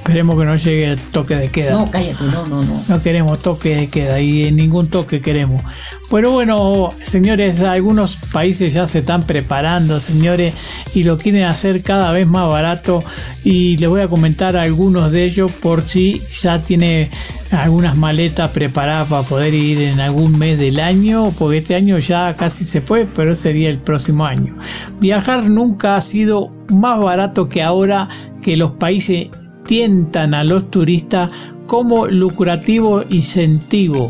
[0.05, 1.71] Esperemos que no llegue el toque de queda.
[1.71, 2.79] No, cállate, no, no, no.
[2.89, 5.63] No queremos toque de queda y ningún toque queremos.
[6.11, 10.53] Pero bueno, señores, algunos países ya se están preparando, señores,
[10.93, 13.03] y lo quieren hacer cada vez más barato.
[13.43, 17.09] Y les voy a comentar algunos de ellos por si ya tiene
[17.49, 22.35] algunas maletas preparadas para poder ir en algún mes del año, porque este año ya
[22.35, 24.55] casi se fue, pero sería el próximo año.
[24.99, 28.07] Viajar nunca ha sido más barato que ahora
[28.43, 29.29] que los países
[29.65, 31.31] tientan a los turistas
[31.67, 34.09] como lucrativo incentivo.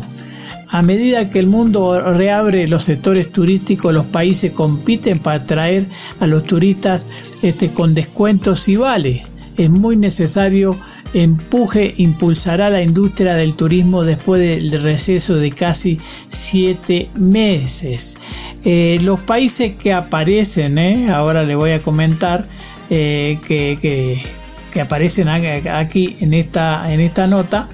[0.68, 5.86] A medida que el mundo reabre los sectores turísticos, los países compiten para atraer
[6.20, 7.06] a los turistas
[7.42, 9.24] este, con descuentos y vale.
[9.56, 10.78] Es muy necesario
[11.14, 15.98] empuje impulsará la industria del turismo después del receso de casi
[16.28, 18.18] siete meses.
[18.64, 22.48] Eh, los países que aparecen, eh, ahora le voy a comentar
[22.90, 24.18] eh, que, que
[24.80, 27.68] aparecen aquí en esta, en esta nota,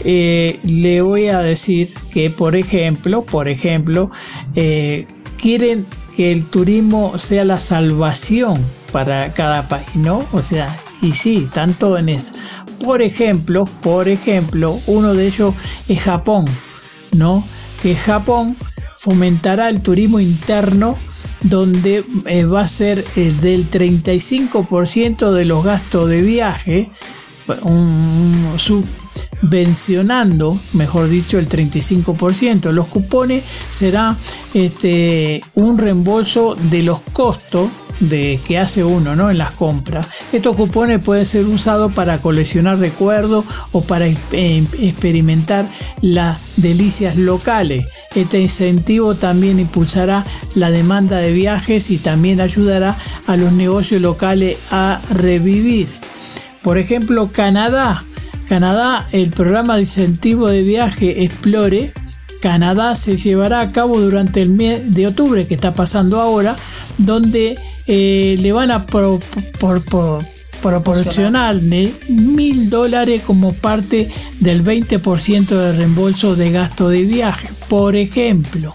[0.00, 4.10] eh, le voy a decir que, por ejemplo, por ejemplo,
[4.54, 5.86] eh, quieren
[6.16, 10.26] que el turismo sea la salvación para cada país, ¿no?
[10.32, 10.68] O sea,
[11.02, 12.32] y sí, tanto en eso.
[12.80, 15.54] Por ejemplo, por ejemplo, uno de ellos
[15.88, 16.44] es Japón,
[17.12, 17.46] ¿no?
[17.82, 18.56] Que Japón
[18.96, 20.96] fomentará el turismo interno
[21.44, 26.90] donde eh, va a ser eh, del 35% de los gastos de viaje,
[28.56, 32.72] subvencionando, mejor dicho, el 35%.
[32.72, 34.16] Los cupones será
[34.54, 37.68] este, un reembolso de los costos
[38.00, 39.30] de que hace uno ¿no?
[39.30, 40.08] en las compras.
[40.32, 45.68] Estos cupones pueden ser usados para coleccionar recuerdos o para em, experimentar
[46.00, 47.86] las delicias locales.
[48.14, 50.24] Este incentivo también impulsará
[50.54, 55.88] la demanda de viajes y también ayudará a los negocios locales a revivir.
[56.62, 58.04] Por ejemplo, Canadá.
[58.48, 61.92] Canadá, el programa de incentivo de viaje Explore
[62.44, 66.56] Canadá se llevará a cabo durante el mes de octubre que está pasando ahora,
[66.98, 67.56] donde
[67.86, 68.86] eh, le van a
[70.62, 71.60] proporcionar
[72.08, 74.10] mil dólares como parte
[74.40, 77.50] del 20% de reembolso de gasto de viaje.
[77.68, 78.74] Por ejemplo,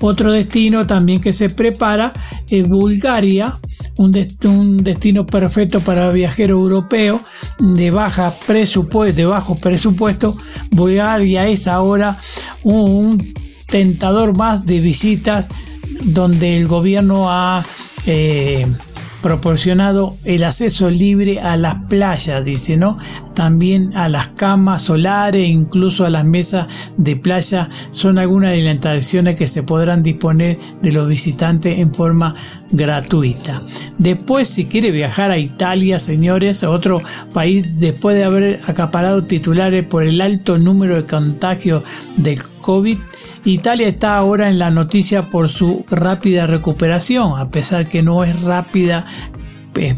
[0.00, 2.12] otro destino también que se prepara
[2.50, 3.54] es Bulgaria,
[3.98, 7.20] un, destino perfecto para viajero europeo
[7.58, 10.36] de baja presupuesto, de bajo presupuesto.
[10.70, 12.18] Bulgaria es ahora
[12.62, 13.34] un
[13.66, 15.48] tentador más de visitas
[16.04, 17.64] donde el gobierno ha
[18.06, 18.66] eh,
[19.22, 22.98] proporcionado el acceso libre a las playas, dice, ¿no?
[23.34, 28.74] También a las camas solares, incluso a las mesas de playa, son algunas de las
[28.74, 32.34] instalaciones que se podrán disponer de los visitantes en forma
[32.70, 33.60] gratuita.
[33.98, 39.84] Después, si quiere viajar a Italia, señores, a otro país, después de haber acaparado titulares
[39.84, 41.82] por el alto número de contagios
[42.16, 42.98] del COVID,
[43.52, 48.42] Italia está ahora en la noticia por su rápida recuperación, a pesar que no es
[48.42, 49.06] rápida
[49.74, 49.94] eh,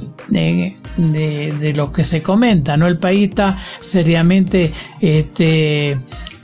[0.96, 2.76] de, lo que se comenta.
[2.76, 2.86] ¿no?
[2.86, 5.98] El país está seriamente este,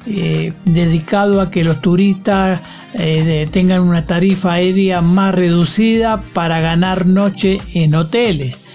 [0.06, 2.60] eh, dedicado a que los turistas
[2.94, 8.65] eh, tengan una tarifa aérea más reducida para ganar noche en hoteles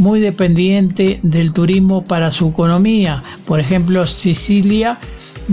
[0.00, 3.22] muy dependiente del turismo para su economía.
[3.44, 4.98] Por ejemplo, Sicilia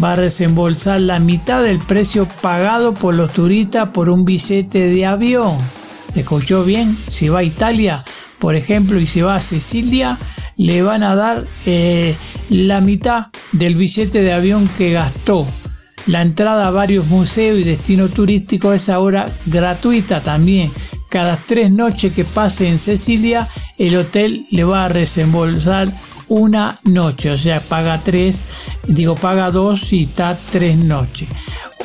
[0.01, 5.05] va a desembolsar la mitad del precio pagado por los turistas por un billete de
[5.05, 5.57] avión.
[6.15, 6.97] ¿Escuchó bien?
[7.09, 8.05] Si va a Italia,
[8.39, 10.17] por ejemplo, y si va a Sicilia,
[10.55, 12.15] le van a dar eh,
[12.49, 15.45] la mitad del billete de avión que gastó.
[16.05, 20.71] La entrada a varios museos y destinos turísticos es ahora gratuita también.
[21.09, 23.47] Cada tres noches que pase en Sicilia,
[23.77, 25.91] el hotel le va a desembolsar
[26.29, 28.43] una noche, o sea, paga tres,
[28.87, 31.29] digo, paga dos y está tres noches.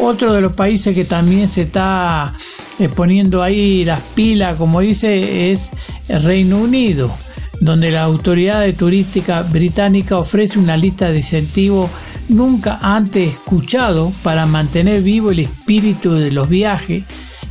[0.00, 2.32] Otro de los países que también se está
[2.80, 5.74] eh, poniendo ahí las pilas, como dice, es
[6.08, 7.16] el Reino Unido.
[7.62, 11.88] donde la autoridad turística británica ofrece una lista de incentivos
[12.28, 17.04] nunca antes escuchado para mantener vivo el espíritu de los viajes,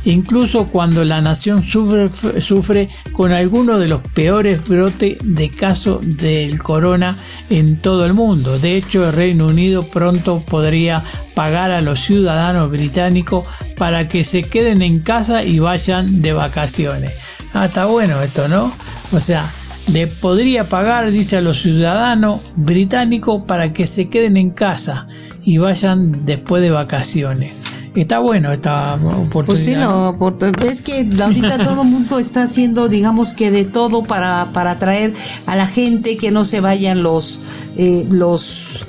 [0.04, 7.16] incluso cuando la nación sufre, con alguno de los peores brotes de casos del corona
[7.50, 8.58] en todo el mundo.
[8.58, 11.02] De hecho, el Reino Unido pronto podría
[11.34, 13.46] pagar a los ciudadanos británicos
[13.76, 17.12] para que se queden en casa y vayan de vacaciones.
[17.54, 18.72] Ah, está bueno esto, ¿no?
[19.12, 19.44] O sea,
[19.92, 25.06] le podría pagar, dice a los ciudadanos británicos, para que se queden en casa
[25.44, 27.81] y vayan después de vacaciones.
[27.94, 29.44] Está bueno esta oportunidad.
[29.46, 30.16] Pues sí, no,
[30.62, 35.12] es que ahorita todo el mundo está haciendo, digamos que de todo para, para atraer
[35.46, 37.40] a la gente, que no se vayan los...
[37.76, 38.86] Eh, los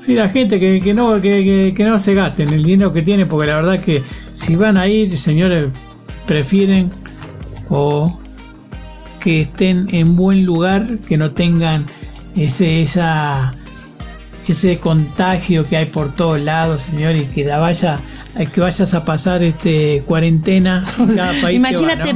[0.00, 3.28] Sí, la gente que, que no que, que, no se gasten el dinero que tienen,
[3.28, 4.02] porque la verdad que
[4.32, 5.66] si van a ir, señores,
[6.26, 6.90] prefieren
[7.68, 8.18] o
[9.20, 11.84] que estén en buen lugar, que no tengan
[12.34, 13.54] ese, esa,
[14.52, 18.00] ese contagio que hay por todos lados, señor, y que la vaya
[18.52, 20.84] que vayas a pasar este cuarentena
[21.52, 22.14] Imagínate,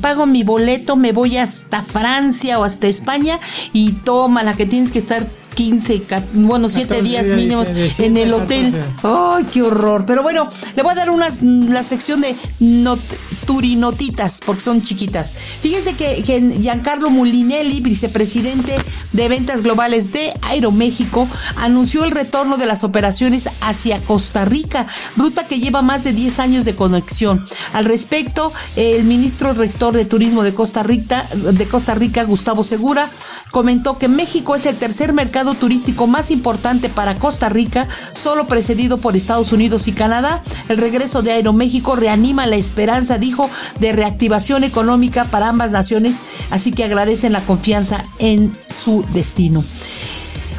[0.00, 3.38] pago mi boleto, me voy hasta Francia o hasta España
[3.72, 7.68] y toma la que tienes que estar 15, bueno, 7 días mínimos
[8.00, 8.74] en el hotel.
[9.02, 10.04] Ay, qué horror.
[10.06, 13.00] Pero bueno, le voy a dar unas, la sección de not,
[13.46, 15.34] turinotitas, porque son chiquitas.
[15.60, 16.22] Fíjense que,
[16.60, 18.72] Giancarlo Mulinelli, vicepresidente
[19.12, 24.86] de ventas globales de Aeroméxico, anunció el retorno de las operaciones hacia Costa Rica,
[25.16, 27.44] ruta que lleva más de 10 años de conexión.
[27.72, 33.10] Al respecto, el ministro rector de Turismo de Costa Rica, de Costa Rica, Gustavo Segura,
[33.50, 38.98] comentó que México es el tercer mercado turístico más importante para Costa Rica, solo precedido
[38.98, 40.42] por Estados Unidos y Canadá.
[40.68, 43.33] El regreso de Aeroméxico reanima la esperanza, dijo
[43.80, 46.20] de reactivación económica para ambas naciones,
[46.50, 49.64] así que agradecen la confianza en su destino.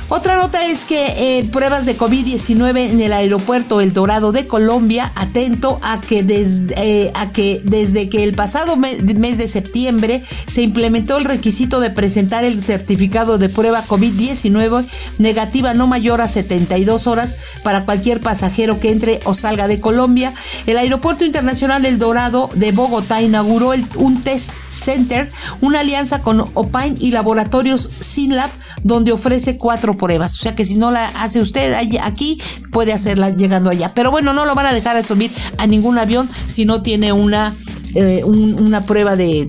[0.07, 5.11] Otra nota es que eh, pruebas de COVID-19 en el aeropuerto El Dorado de Colombia,
[5.15, 11.79] atento a que, eh, desde que el pasado mes, de septiembre se implementó el requisito
[11.79, 14.85] de presentar el certificado de prueba COVID-19
[15.17, 20.35] negativa no mayor a 72 horas para cualquier pasajero que entre o salga de Colombia,
[20.67, 25.31] el Aeropuerto Internacional El Dorado de Bogotá inauguró un test center,
[25.61, 28.51] una alianza con Opine y Laboratorios SynLab,
[28.83, 30.35] donde ofrece cuatro pruebas.
[30.35, 32.39] O sea que si no la hace usted aquí,
[32.71, 33.91] puede hacerla llegando allá.
[33.93, 37.11] Pero bueno, no lo van a dejar de subir a ningún avión si no tiene
[37.13, 37.55] una
[37.97, 39.47] eh, una prueba de,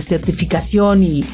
[0.00, 1.24] certificación y,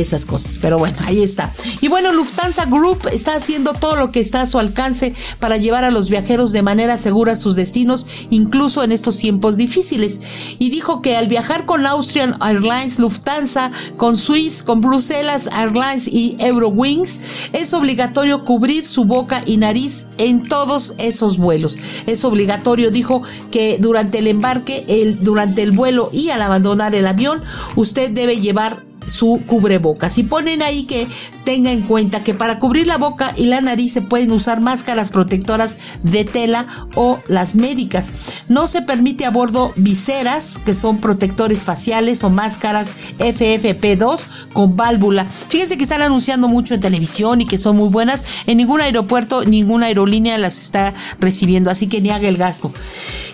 [0.00, 0.58] esas cosas.
[0.60, 1.52] Pero bueno, ahí está.
[1.80, 5.84] Y bueno, Lufthansa Group está haciendo todo lo que está a su alcance para llevar
[5.84, 10.18] a los viajeros de manera segura a sus destinos, incluso en estos tiempos difíciles.
[10.58, 16.36] Y dijo que al viajar con Austrian Airlines, Lufthansa, con Swiss, con Bruselas Airlines y
[16.40, 17.20] Eurowings,
[17.52, 21.78] es obligatorio cubrir su boca y nariz en todos esos vuelos.
[22.06, 27.06] Es obligatorio, dijo, que durante el embarque, el, durante el vuelo y al abandonar el
[27.06, 27.42] avión,
[27.76, 30.18] usted debe llevar su cubrebocas.
[30.18, 31.06] Y ponen ahí que
[31.48, 35.10] tenga en cuenta que para cubrir la boca y la nariz se pueden usar máscaras
[35.10, 38.12] protectoras de tela o las médicas.
[38.48, 45.24] No se permite a bordo viseras, que son protectores faciales o máscaras FFP2 con válvula.
[45.24, 48.22] Fíjense que están anunciando mucho en televisión y que son muy buenas.
[48.44, 52.74] En ningún aeropuerto, ninguna aerolínea las está recibiendo, así que ni haga el gasto.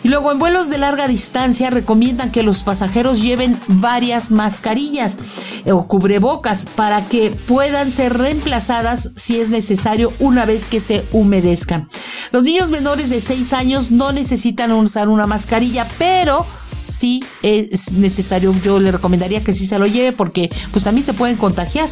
[0.05, 5.19] Y luego en vuelos de larga distancia recomiendan que los pasajeros lleven varias mascarillas
[5.67, 11.89] o cubrebocas para que puedan ser reemplazadas si es necesario una vez que se humedezcan.
[12.33, 16.47] Los niños menores de 6 años no necesitan usar una mascarilla, pero
[16.85, 21.15] sí es necesario, yo le recomendaría que sí se lo lleve porque pues también se
[21.15, 21.89] pueden contagiar.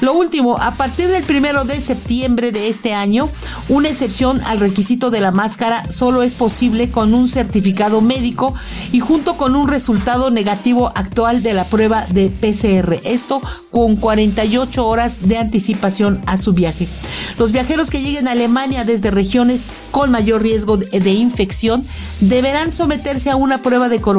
[0.00, 3.30] Lo último, a partir del primero de septiembre de este año,
[3.68, 8.54] una excepción al requisito de la máscara solo es posible con un certificado médico
[8.92, 13.00] y junto con un resultado negativo actual de la prueba de PCR.
[13.04, 16.88] Esto con 48 horas de anticipación a su viaje.
[17.38, 21.84] Los viajeros que lleguen a Alemania desde regiones con mayor riesgo de infección
[22.20, 24.15] deberán someterse a una prueba de coronavirus.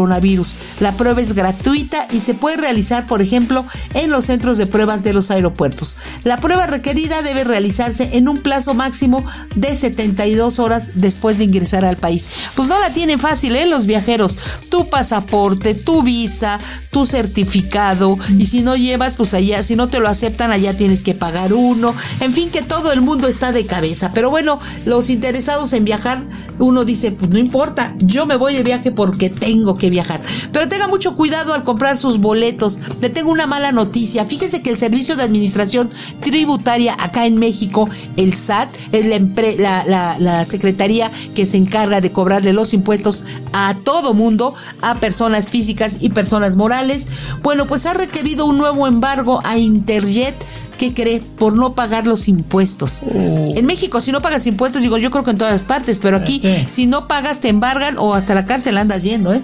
[0.79, 5.03] La prueba es gratuita y se puede realizar, por ejemplo, en los centros de pruebas
[5.03, 5.97] de los aeropuertos.
[6.23, 9.23] La prueba requerida debe realizarse en un plazo máximo
[9.55, 12.27] de 72 horas después de ingresar al país.
[12.55, 13.65] Pues no la tienen fácil, ¿eh?
[13.65, 14.37] Los viajeros.
[14.69, 16.59] Tu pasaporte, tu visa,
[16.91, 18.17] tu certificado.
[18.37, 21.53] Y si no llevas, pues allá, si no te lo aceptan, allá tienes que pagar
[21.53, 21.95] uno.
[22.19, 24.11] En fin, que todo el mundo está de cabeza.
[24.13, 26.23] Pero bueno, los interesados en viajar,
[26.59, 30.19] uno dice, pues no importa, yo me voy de viaje porque tengo que que viajar.
[30.51, 32.79] Pero tenga mucho cuidado al comprar sus boletos.
[33.01, 34.25] Le tengo una mala noticia.
[34.25, 35.89] Fíjese que el Servicio de Administración
[36.21, 39.05] Tributaria acá en México, el SAT, es
[39.59, 43.23] la, la, la secretaría que se encarga de cobrarle los impuestos
[43.53, 47.07] a todo mundo, a personas físicas y personas morales.
[47.43, 50.35] Bueno, pues ha requerido un nuevo embargo a Interjet
[50.77, 51.19] ¿qué cree?
[51.19, 53.01] Por no pagar los impuestos.
[53.03, 53.53] Oh.
[53.55, 56.41] En México, si no pagas impuestos, digo, yo creo que en todas partes, pero aquí,
[56.67, 59.41] si no pagas, te embargan o hasta la cárcel andas yendo, ¿eh?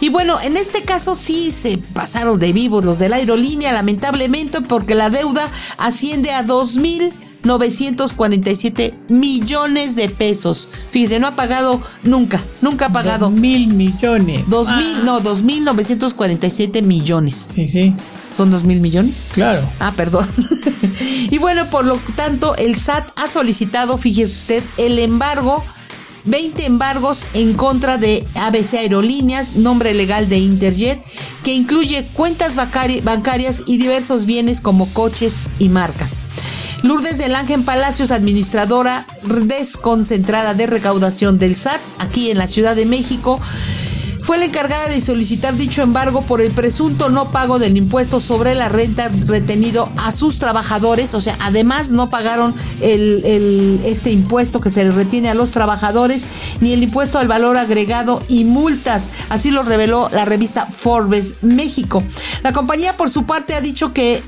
[0.00, 4.60] Y bueno, en este caso sí se pasaron de vivos los de la aerolínea, lamentablemente,
[4.62, 10.68] porque la deuda asciende a 2.947 millones de pesos.
[10.90, 13.30] Fíjese, no ha pagado nunca, nunca ha pagado.
[13.30, 14.42] Dos mil millones.
[14.48, 17.52] Dos mil, no, 2.947 millones.
[17.54, 17.94] Sí, sí.
[18.30, 19.24] ¿Son dos mil millones?
[19.32, 19.62] Claro.
[19.78, 20.26] Ah, perdón.
[21.30, 25.64] y bueno, por lo tanto, el SAT ha solicitado, fíjese usted, el embargo
[26.28, 31.02] 20 embargos en contra de ABC Aerolíneas, nombre legal de Interjet,
[31.42, 36.18] que incluye cuentas bancarias y diversos bienes como coches y marcas.
[36.82, 42.86] Lourdes del Ángel Palacios, administradora desconcentrada de recaudación del SAT, aquí en la Ciudad de
[42.86, 43.40] México,
[44.28, 48.54] fue la encargada de solicitar dicho embargo por el presunto no pago del impuesto sobre
[48.54, 54.84] la renta retenido a sus trabajadores, o sea, además no pagaron este impuesto que se
[54.84, 56.26] les retiene a los trabajadores,
[56.60, 62.04] ni el impuesto al valor agregado y multas, así lo reveló la revista Forbes México.
[62.42, 64.22] La compañía por su parte ha dicho que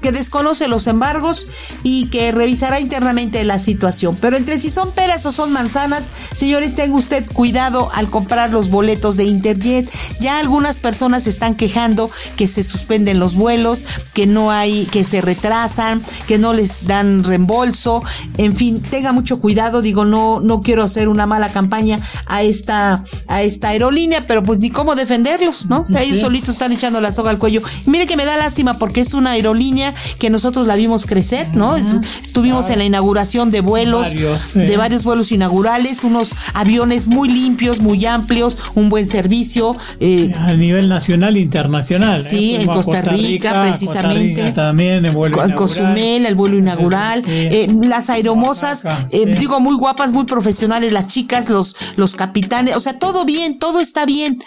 [0.00, 1.48] que desconoce los embargos
[1.82, 4.16] y que revisará internamente la situación.
[4.20, 8.70] Pero entre si son peras o son manzanas, señores, tenga usted cuidado al comprar los
[8.70, 9.90] boletos de Interjet.
[10.20, 13.84] Ya algunas personas están quejando que se suspenden los vuelos,
[14.14, 18.02] que no hay, que se retrasan, que no les dan reembolso.
[18.38, 19.82] En fin, tenga mucho cuidado.
[19.82, 24.60] Digo, no, no quiero hacer una mala campaña a esta, a esta aerolínea, pero pues
[24.60, 25.84] ni cómo defenderlos, ¿no?
[25.94, 27.62] Ahí solitos están echando la soga al cuello.
[27.86, 31.48] Y mire que me da lástima porque es una aerolínea que nosotros la vimos crecer,
[31.54, 31.76] ¿no?
[31.76, 34.14] Estuvimos en la inauguración de vuelos,
[34.54, 39.76] de varios vuelos inaugurales, unos aviones muy limpios, muy amplios, un buen servicio.
[39.98, 42.18] Eh, a nivel nacional e internacional.
[42.18, 42.22] ¿eh?
[42.22, 44.52] Sí, en Costa, Rica, precisamente.
[44.52, 47.22] también en vuelo En Cozumel, el vuelo inaugural.
[47.26, 52.98] Eh, las aeromosas, digo, muy guapas, muy profesionales, las chicas, los, los capitanes, o sea,
[52.98, 54.42] todo bien, todo está bien.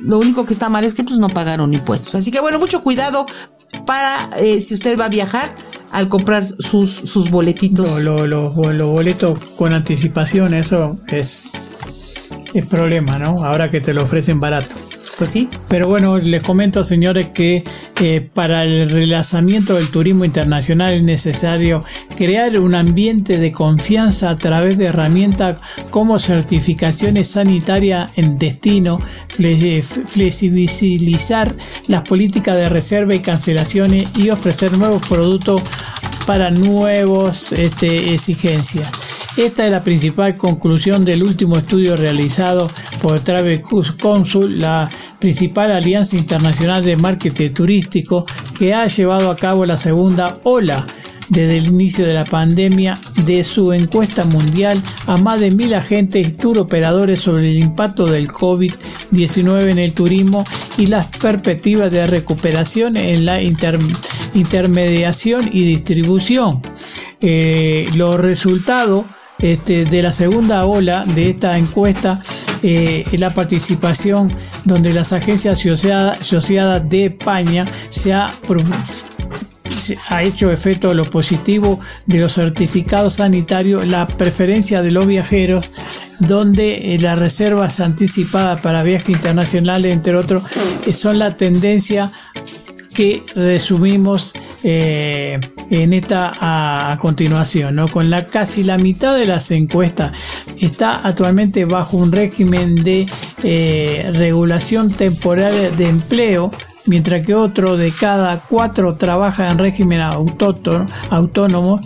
[0.00, 2.14] Lo único que está mal es que pues no pagaron impuestos.
[2.14, 3.26] Así que bueno, mucho cuidado
[3.86, 5.54] para eh, si usted va a viajar
[5.90, 8.00] al comprar sus, sus boletitos.
[8.00, 11.52] Los lo, boletos con anticipación, eso es,
[12.52, 13.44] es problema, ¿no?
[13.44, 14.74] Ahora que te lo ofrecen barato.
[15.18, 15.48] Pues sí.
[15.68, 17.62] Pero bueno, les comento, señores, que
[18.00, 21.84] eh, para el relanzamiento del turismo internacional es necesario
[22.16, 25.60] crear un ambiente de confianza a través de herramientas
[25.90, 31.54] como certificaciones sanitarias en destino, flexibilizar
[31.86, 35.62] las políticas de reserva y cancelaciones y ofrecer nuevos productos
[36.26, 38.90] para nuevas este, exigencias.
[39.36, 42.70] Esta es la principal conclusión del último estudio realizado
[43.02, 43.60] por Travel
[44.00, 48.26] Consul, la principal alianza internacional de marketing turístico
[48.56, 50.86] que ha llevado a cabo la segunda ola
[51.28, 56.28] desde el inicio de la pandemia de su encuesta mundial a más de mil agentes
[56.28, 60.44] y tour operadores sobre el impacto del COVID-19 en el turismo
[60.78, 66.62] y las perspectivas de recuperación en la intermediación y distribución.
[67.20, 69.06] Eh, los resultados
[69.44, 72.18] este, de la segunda ola de esta encuesta
[72.62, 74.32] eh, la participación
[74.64, 78.32] donde las agencias asociadas, de España se ha,
[80.08, 85.70] ha hecho efecto lo positivo de los certificados sanitarios, la preferencia de los viajeros,
[86.20, 90.42] donde eh, las reservas anticipadas para viajes internacionales, entre otros,
[90.86, 92.10] eh, son la tendencia
[92.94, 94.32] que resumimos
[94.62, 95.40] eh,
[95.70, 97.88] en esta continuación, ¿no?
[97.88, 100.12] con la casi la mitad de las encuestas
[100.58, 103.06] está actualmente bajo un régimen de
[103.42, 106.50] eh, regulación temporal de empleo
[106.86, 111.80] mientras que otro de cada cuatro trabaja en régimen autónomo,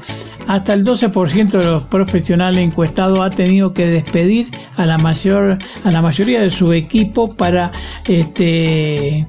[0.46, 5.90] hasta el 12% de los profesionales encuestados ha tenido que despedir a la mayor a
[5.90, 7.70] la mayoría de su equipo para
[8.06, 9.26] este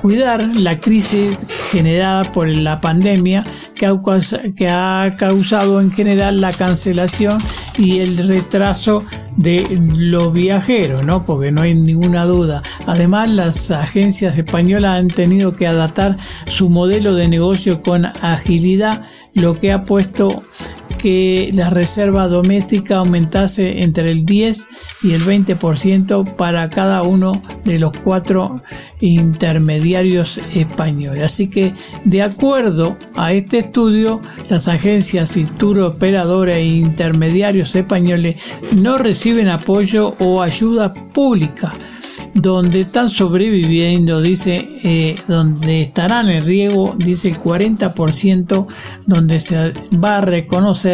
[0.00, 1.38] cuidar la crisis
[1.70, 7.38] generada por la pandemia que ha, causado en general la cancelación
[7.76, 9.04] y el retraso
[9.36, 9.64] de
[9.96, 11.24] los viajeros, ¿no?
[11.24, 12.62] Porque no hay ninguna duda.
[12.86, 16.16] Además, las agencias españolas han tenido que adaptar
[16.46, 19.02] su modelo de negocio con agilidad,
[19.34, 20.42] lo que ha puesto
[20.98, 24.68] que la reserva doméstica aumentase entre el 10
[25.04, 28.60] y el 20% para cada uno de los cuatro
[29.00, 31.24] intermediarios españoles.
[31.24, 31.74] Así que,
[32.04, 38.36] de acuerdo a este estudio, las agencias y tour operadoras e intermediarios españoles
[38.76, 41.72] no reciben apoyo o ayuda pública
[42.34, 48.66] donde están sobreviviendo, dice, eh, donde estarán en riesgo, dice el 40%,
[49.06, 49.72] donde se
[50.02, 50.87] va a reconocer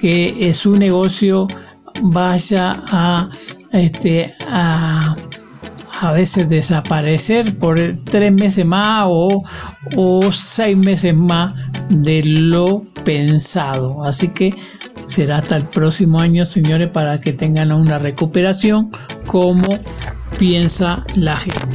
[0.00, 1.46] que su negocio
[2.02, 3.28] vaya a,
[3.72, 5.14] este, a,
[6.00, 9.42] a veces desaparecer por tres meses más o,
[9.96, 11.54] o seis meses más
[11.88, 14.02] de lo pensado.
[14.04, 14.54] Así que
[15.06, 18.90] será hasta el próximo año, señores, para que tengan una recuperación
[19.26, 19.78] como
[20.40, 21.68] piensa la gente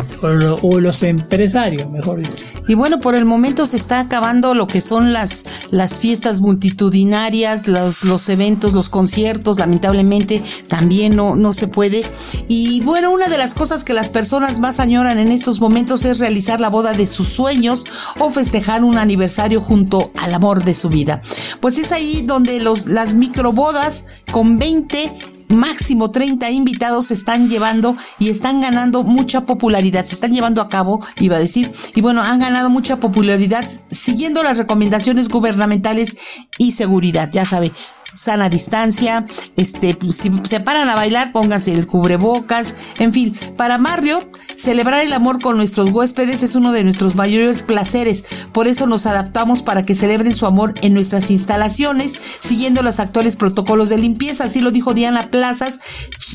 [0.64, 2.34] o, los empresarios, mejor dicho.
[2.68, 7.68] Y bueno, por el momento se está acabando lo que son las, las fiestas multitudinarias,
[7.68, 12.04] los, los eventos, los conciertos, lamentablemente también no, no se puede.
[12.48, 16.18] Y bueno, una de las cosas que las personas más añoran en estos momentos es
[16.18, 17.86] realizar la boda de sus sueños
[18.18, 21.22] o festejar un aniversario junto al amor de su vida.
[21.60, 27.96] Pues es ahí donde los, las microbodas con 20 máximo 30 invitados se están llevando
[28.20, 32.22] y están ganando mucha popularidad, se están llevando a cabo, iba a decir, y bueno,
[32.22, 36.16] han ganado mucha popularidad siguiendo las recomendaciones gubernamentales
[36.58, 37.72] y seguridad, ya sabe,
[38.16, 39.26] sana distancia,
[39.58, 45.04] este, pues, si se paran a bailar, pónganse el cubrebocas, en fin, para Marriott, celebrar
[45.04, 49.62] el amor con nuestros huéspedes es uno de nuestros mayores placeres, por eso nos adaptamos
[49.62, 54.62] para que celebren su amor en nuestras instalaciones, siguiendo los actuales protocolos de limpieza, así
[54.62, 55.80] lo dijo Diana Plazas,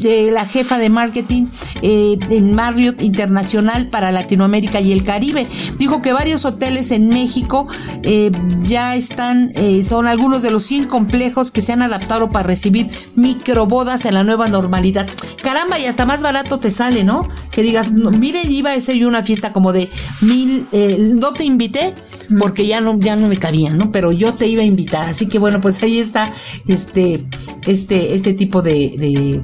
[0.04, 1.46] eh, la jefa de marketing
[1.82, 5.46] eh, en Marriott Internacional para Latinoamérica y el Caribe.
[5.78, 7.66] Dijo que varios hoteles en México
[8.02, 8.30] eh,
[8.62, 9.52] ya están,
[9.82, 14.24] son algunos de los 100 complejos que se han adaptado para recibir microbodas en la
[14.24, 15.08] nueva normalidad.
[15.42, 17.26] Caramba, y hasta más barato te sale, ¿no?
[17.50, 19.88] Que digas, mire, iba a ser yo una fiesta como de
[20.20, 21.94] mil, eh, no te invité
[22.38, 23.90] porque ya no, ya no me cabía, ¿no?
[23.92, 25.08] Pero yo te iba a invitar.
[25.08, 26.32] Así que bueno, pues ahí está
[26.66, 27.26] este,
[27.66, 29.42] este, este tipo de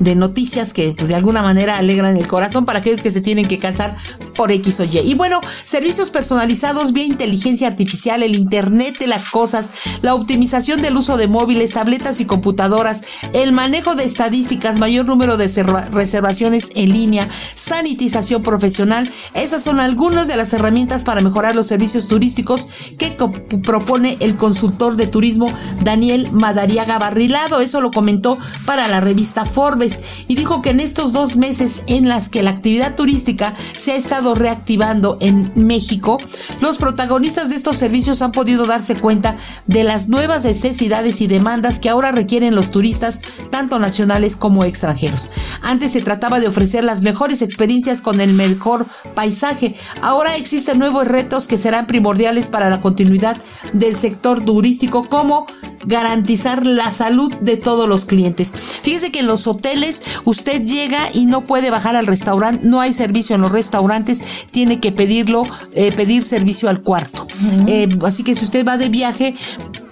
[0.00, 3.48] de noticias que pues, de alguna manera alegran el corazón para aquellos que se tienen
[3.48, 3.96] que casar
[4.38, 5.00] por X o Y.
[5.00, 9.68] Y bueno, servicios personalizados vía inteligencia artificial, el Internet de las cosas,
[10.00, 15.36] la optimización del uso de móviles, tabletas y computadoras, el manejo de estadísticas, mayor número
[15.36, 15.48] de
[15.90, 19.10] reservaciones en línea, sanitización profesional.
[19.34, 23.16] Esas son algunas de las herramientas para mejorar los servicios turísticos que
[23.64, 27.60] propone el consultor de turismo Daniel Madariaga Barrilado.
[27.60, 32.08] Eso lo comentó para la revista Forbes y dijo que en estos dos meses en
[32.08, 36.18] las que la actividad turística se ha estado reactivando en México,
[36.60, 41.78] los protagonistas de estos servicios han podido darse cuenta de las nuevas necesidades y demandas
[41.78, 43.20] que ahora requieren los turistas,
[43.50, 45.28] tanto nacionales como extranjeros.
[45.62, 49.74] Antes se trataba de ofrecer las mejores experiencias con el mejor paisaje.
[50.02, 53.36] Ahora existen nuevos retos que serán primordiales para la continuidad
[53.72, 55.46] del sector turístico, como
[55.86, 58.52] garantizar la salud de todos los clientes.
[58.82, 62.92] Fíjese que en los hoteles usted llega y no puede bajar al restaurante, no hay
[62.92, 64.17] servicio en los restaurantes,
[64.50, 65.44] tiene que pedirlo,
[65.74, 67.26] eh, pedir servicio al cuarto.
[67.66, 69.34] Eh, así que si usted va de viaje,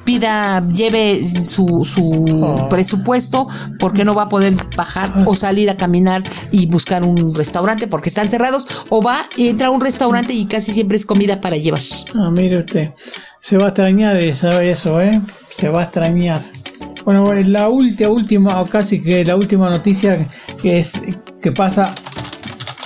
[0.06, 2.68] pida, lleve su, su oh.
[2.70, 3.46] presupuesto
[3.78, 6.22] porque no va a poder bajar o salir a caminar
[6.52, 10.72] y buscar un restaurante porque están cerrados o va, entra a un restaurante y casi
[10.72, 11.80] siempre es comida para llevar.
[12.14, 12.90] Ah, mire usted.
[13.40, 15.20] Se va a extrañar sabe eso, ¿eh?
[15.48, 16.42] Se va a extrañar.
[17.04, 20.28] Bueno, la última, última, casi que la última noticia
[20.60, 21.00] que es
[21.40, 21.94] que pasa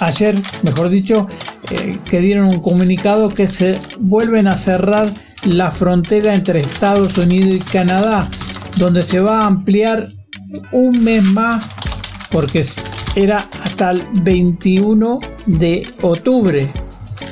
[0.01, 1.29] ayer, mejor dicho,
[1.71, 5.13] eh, que dieron un comunicado que se vuelven a cerrar
[5.45, 8.29] la frontera entre Estados Unidos y Canadá,
[8.77, 10.09] donde se va a ampliar
[10.73, 11.69] un mes más,
[12.31, 12.65] porque
[13.15, 16.73] era hasta el 21 de octubre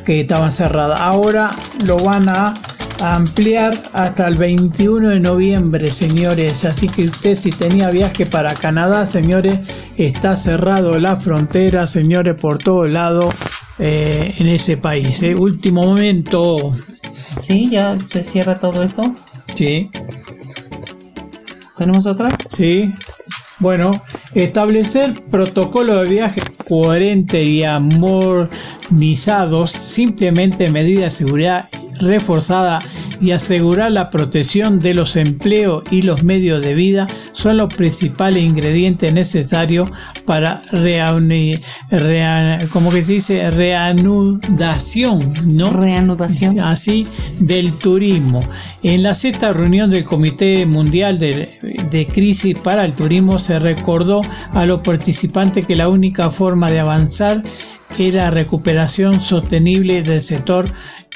[0.04, 1.00] que estaban cerradas.
[1.02, 1.50] Ahora
[1.86, 2.54] lo van a
[3.00, 6.64] ampliar hasta el 21 de noviembre, señores.
[6.64, 9.58] Así que usted si tenía viaje para Canadá, señores,
[9.96, 13.32] está cerrado la frontera, señores, por todo lado
[13.78, 15.22] eh, en ese país.
[15.22, 15.34] ¿eh?
[15.34, 16.74] Último momento.
[17.36, 19.14] Sí, ya se cierra todo eso.
[19.54, 19.90] Sí.
[21.76, 22.36] ¿Tenemos otra?
[22.48, 22.92] Sí.
[23.60, 23.92] Bueno,
[24.34, 31.68] establecer protocolo de viaje coherente y amortizados, simplemente medidas de seguridad
[32.00, 32.80] reforzada
[33.20, 38.44] y asegurar la protección de los empleos y los medios de vida son los principales
[38.44, 39.90] ingredientes necesarios
[40.24, 40.62] para
[42.92, 45.20] que se dice, reanudación,
[45.56, 45.70] ¿no?
[45.70, 46.60] Reanudación.
[46.60, 47.06] Así
[47.38, 48.42] del turismo.
[48.82, 51.58] En la sexta reunión del Comité Mundial de,
[51.90, 56.80] de Crisis para el Turismo se recordó a los participantes que la única forma de
[56.80, 57.42] avanzar
[57.98, 60.70] era recuperación sostenible del sector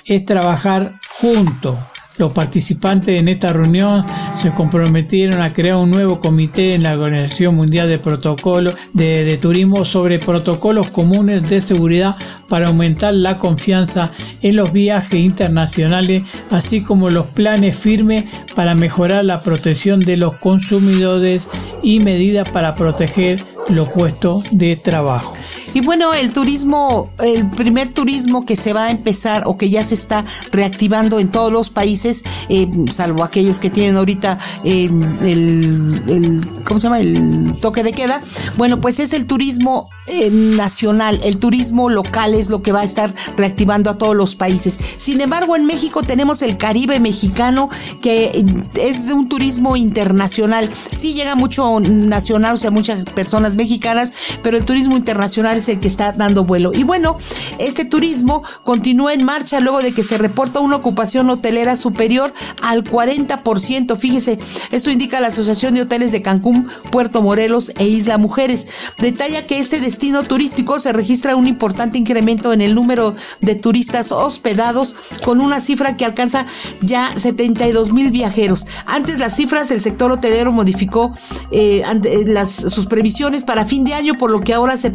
[0.04, 1.76] es trabajar juntos
[2.18, 4.04] los participantes en esta reunión
[4.36, 9.84] se comprometieron a crear un nuevo comité en la Organización Mundial de Protocolo de, Turismo
[9.86, 12.14] sobre protocolos comunes de seguridad
[12.48, 14.10] para aumentar la confianza
[14.42, 18.24] en los viajes internacionales, así como los planes firmes
[18.54, 21.48] para mejorar la protección de los consumidores
[21.82, 25.34] y medidas para proteger los puestos de trabajo.
[25.74, 29.84] Y bueno, el turismo, el primer turismo que se va a empezar o que ya
[29.84, 34.90] se está reactivando en todos los países, eh, salvo aquellos que tienen ahorita eh,
[35.22, 37.00] el, ¿cómo se llama?
[37.00, 38.20] El toque de queda.
[38.56, 42.84] Bueno, pues es el turismo eh, nacional, el turismo local es lo que va a
[42.84, 44.78] estar reactivando a todos los países.
[44.98, 47.70] Sin embargo, en México tenemos el Caribe mexicano,
[48.00, 48.44] que
[48.80, 50.68] es un turismo internacional.
[50.72, 54.12] Sí llega mucho nacional, o sea, muchas personas mexicanas,
[54.42, 56.72] pero el turismo internacional es el que está dando vuelo.
[56.74, 57.16] Y bueno,
[57.58, 62.84] este turismo continúa en marcha luego de que se reporta una ocupación hotelera superior al
[62.84, 63.96] 40%.
[63.96, 64.38] Fíjese,
[64.70, 68.66] eso indica la Asociación de Hoteles de Cancún, Puerto Morelos e Isla Mujeres.
[68.98, 74.12] Detalla que este destino turístico se registra un importante incremento en el número de turistas
[74.12, 76.46] hospedados con una cifra que alcanza
[76.80, 78.66] ya 72 mil viajeros.
[78.86, 81.12] Antes las cifras, el sector hotelero modificó
[81.50, 81.82] eh,
[82.26, 84.90] las, sus previsiones para fin de año, por lo que ahora se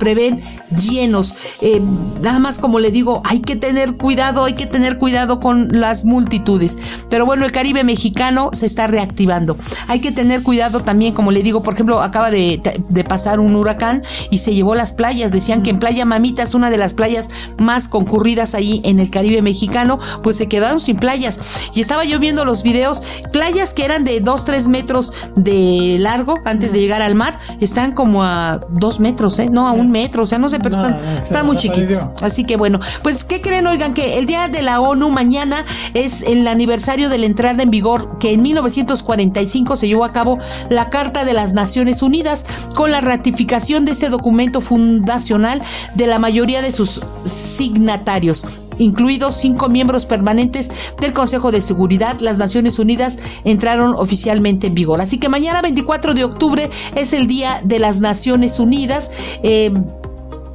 [0.69, 1.35] llenos.
[1.61, 1.81] Eh,
[2.21, 6.05] nada más como le digo, hay que tener cuidado, hay que tener cuidado con las
[6.05, 6.77] multitudes.
[7.09, 9.57] Pero bueno, el Caribe mexicano se está reactivando.
[9.87, 12.61] Hay que tener cuidado también, como le digo, por ejemplo, acaba de,
[13.07, 14.01] pasar un huracán
[14.31, 15.31] y se llevó las playas.
[15.31, 19.09] Decían que en Playa Mamita es una de las playas más concurridas ahí en el
[19.09, 21.69] Caribe mexicano, pues se quedaron sin playas.
[21.73, 23.01] Y estaba yo viendo los videos,
[23.31, 27.93] playas que eran de 2, 3 metros de largo antes de llegar al mar, están
[27.93, 29.49] como a 2 metros, ¿eh?
[29.49, 32.05] No, a un metro, o sea, no sé, pero están, están muy chiquitos.
[32.21, 33.67] Así que bueno, pues ¿qué creen?
[33.67, 35.63] Oigan, que el día de la ONU mañana
[35.93, 40.37] es el aniversario de la entrada en vigor que en 1945 se llevó a cabo
[40.69, 42.45] la Carta de las Naciones Unidas
[42.75, 45.61] con la ratificación de este documento fundacional
[45.95, 48.45] de la mayoría de sus signatarios
[48.79, 55.01] incluidos cinco miembros permanentes del Consejo de Seguridad, las Naciones Unidas entraron oficialmente en vigor.
[55.01, 59.39] Así que mañana 24 de octubre es el Día de las Naciones Unidas.
[59.43, 59.73] Eh,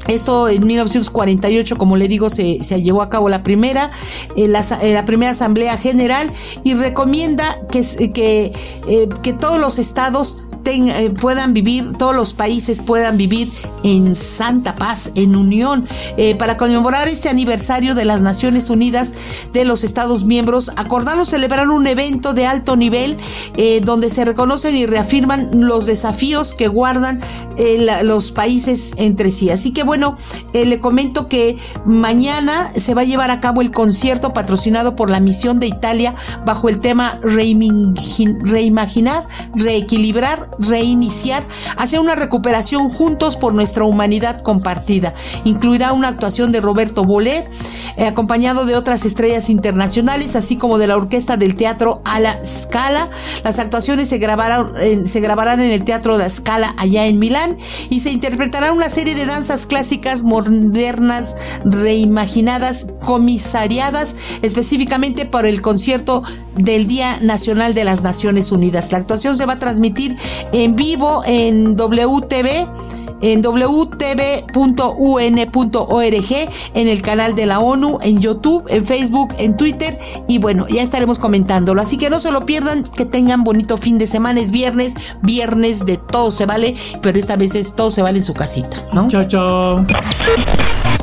[0.09, 3.91] esto en 1948, como le digo, se, llevó a cabo la primera,
[4.37, 6.31] eh, eh, la, primera Asamblea General
[6.65, 7.83] y recomienda que,
[8.13, 8.53] que,
[9.23, 10.42] que todos los estados
[10.77, 13.53] eh, puedan vivir, todos los países puedan vivir
[13.85, 15.87] en santa paz, en unión.
[16.17, 19.13] Eh, para conmemorar este aniversario de las Naciones Unidas
[19.53, 23.17] de los Estados miembros, acordaron celebrar un evento de alto nivel
[23.57, 27.21] eh, donde se reconocen y reafirman los desafíos que guardan
[28.03, 29.51] los países entre sí.
[29.51, 30.17] Así que bueno,
[30.53, 35.21] le comento que mañana se va a llevar a cabo el concierto patrocinado por la
[35.21, 36.15] misión de Italia
[36.47, 41.43] bajo el tema reimaginar, reequilibrar reiniciar
[41.77, 45.13] hacia una recuperación juntos por nuestra humanidad compartida.
[45.45, 47.47] Incluirá una actuación de Roberto Bolé,
[47.97, 52.45] eh, acompañado de otras estrellas internacionales, así como de la orquesta del teatro a la
[52.45, 53.09] Scala.
[53.45, 57.57] Las actuaciones se grabarán, se grabarán en el Teatro de la Scala allá en Milán
[57.91, 66.23] y se interpretará una serie de danzas clásicas modernas, reimaginadas, comisariadas específicamente por el concierto
[66.57, 68.93] del Día Nacional de las Naciones Unidas.
[68.93, 70.17] La actuación se va a transmitir
[70.53, 72.69] en vivo en WTV
[73.23, 74.53] en wtv.un.org,
[76.75, 79.99] en el canal de la ONU, en YouTube, en Facebook, en Twitter
[80.29, 81.81] y bueno, ya estaremos comentándolo.
[81.81, 84.41] Así que no se lo pierdan, que tengan bonito fin de semana.
[84.41, 88.25] Es viernes, viernes de todo se vale, pero esta vez es todo se vale en
[88.25, 89.09] su casita, ¿no?
[89.09, 89.87] Chao, chao.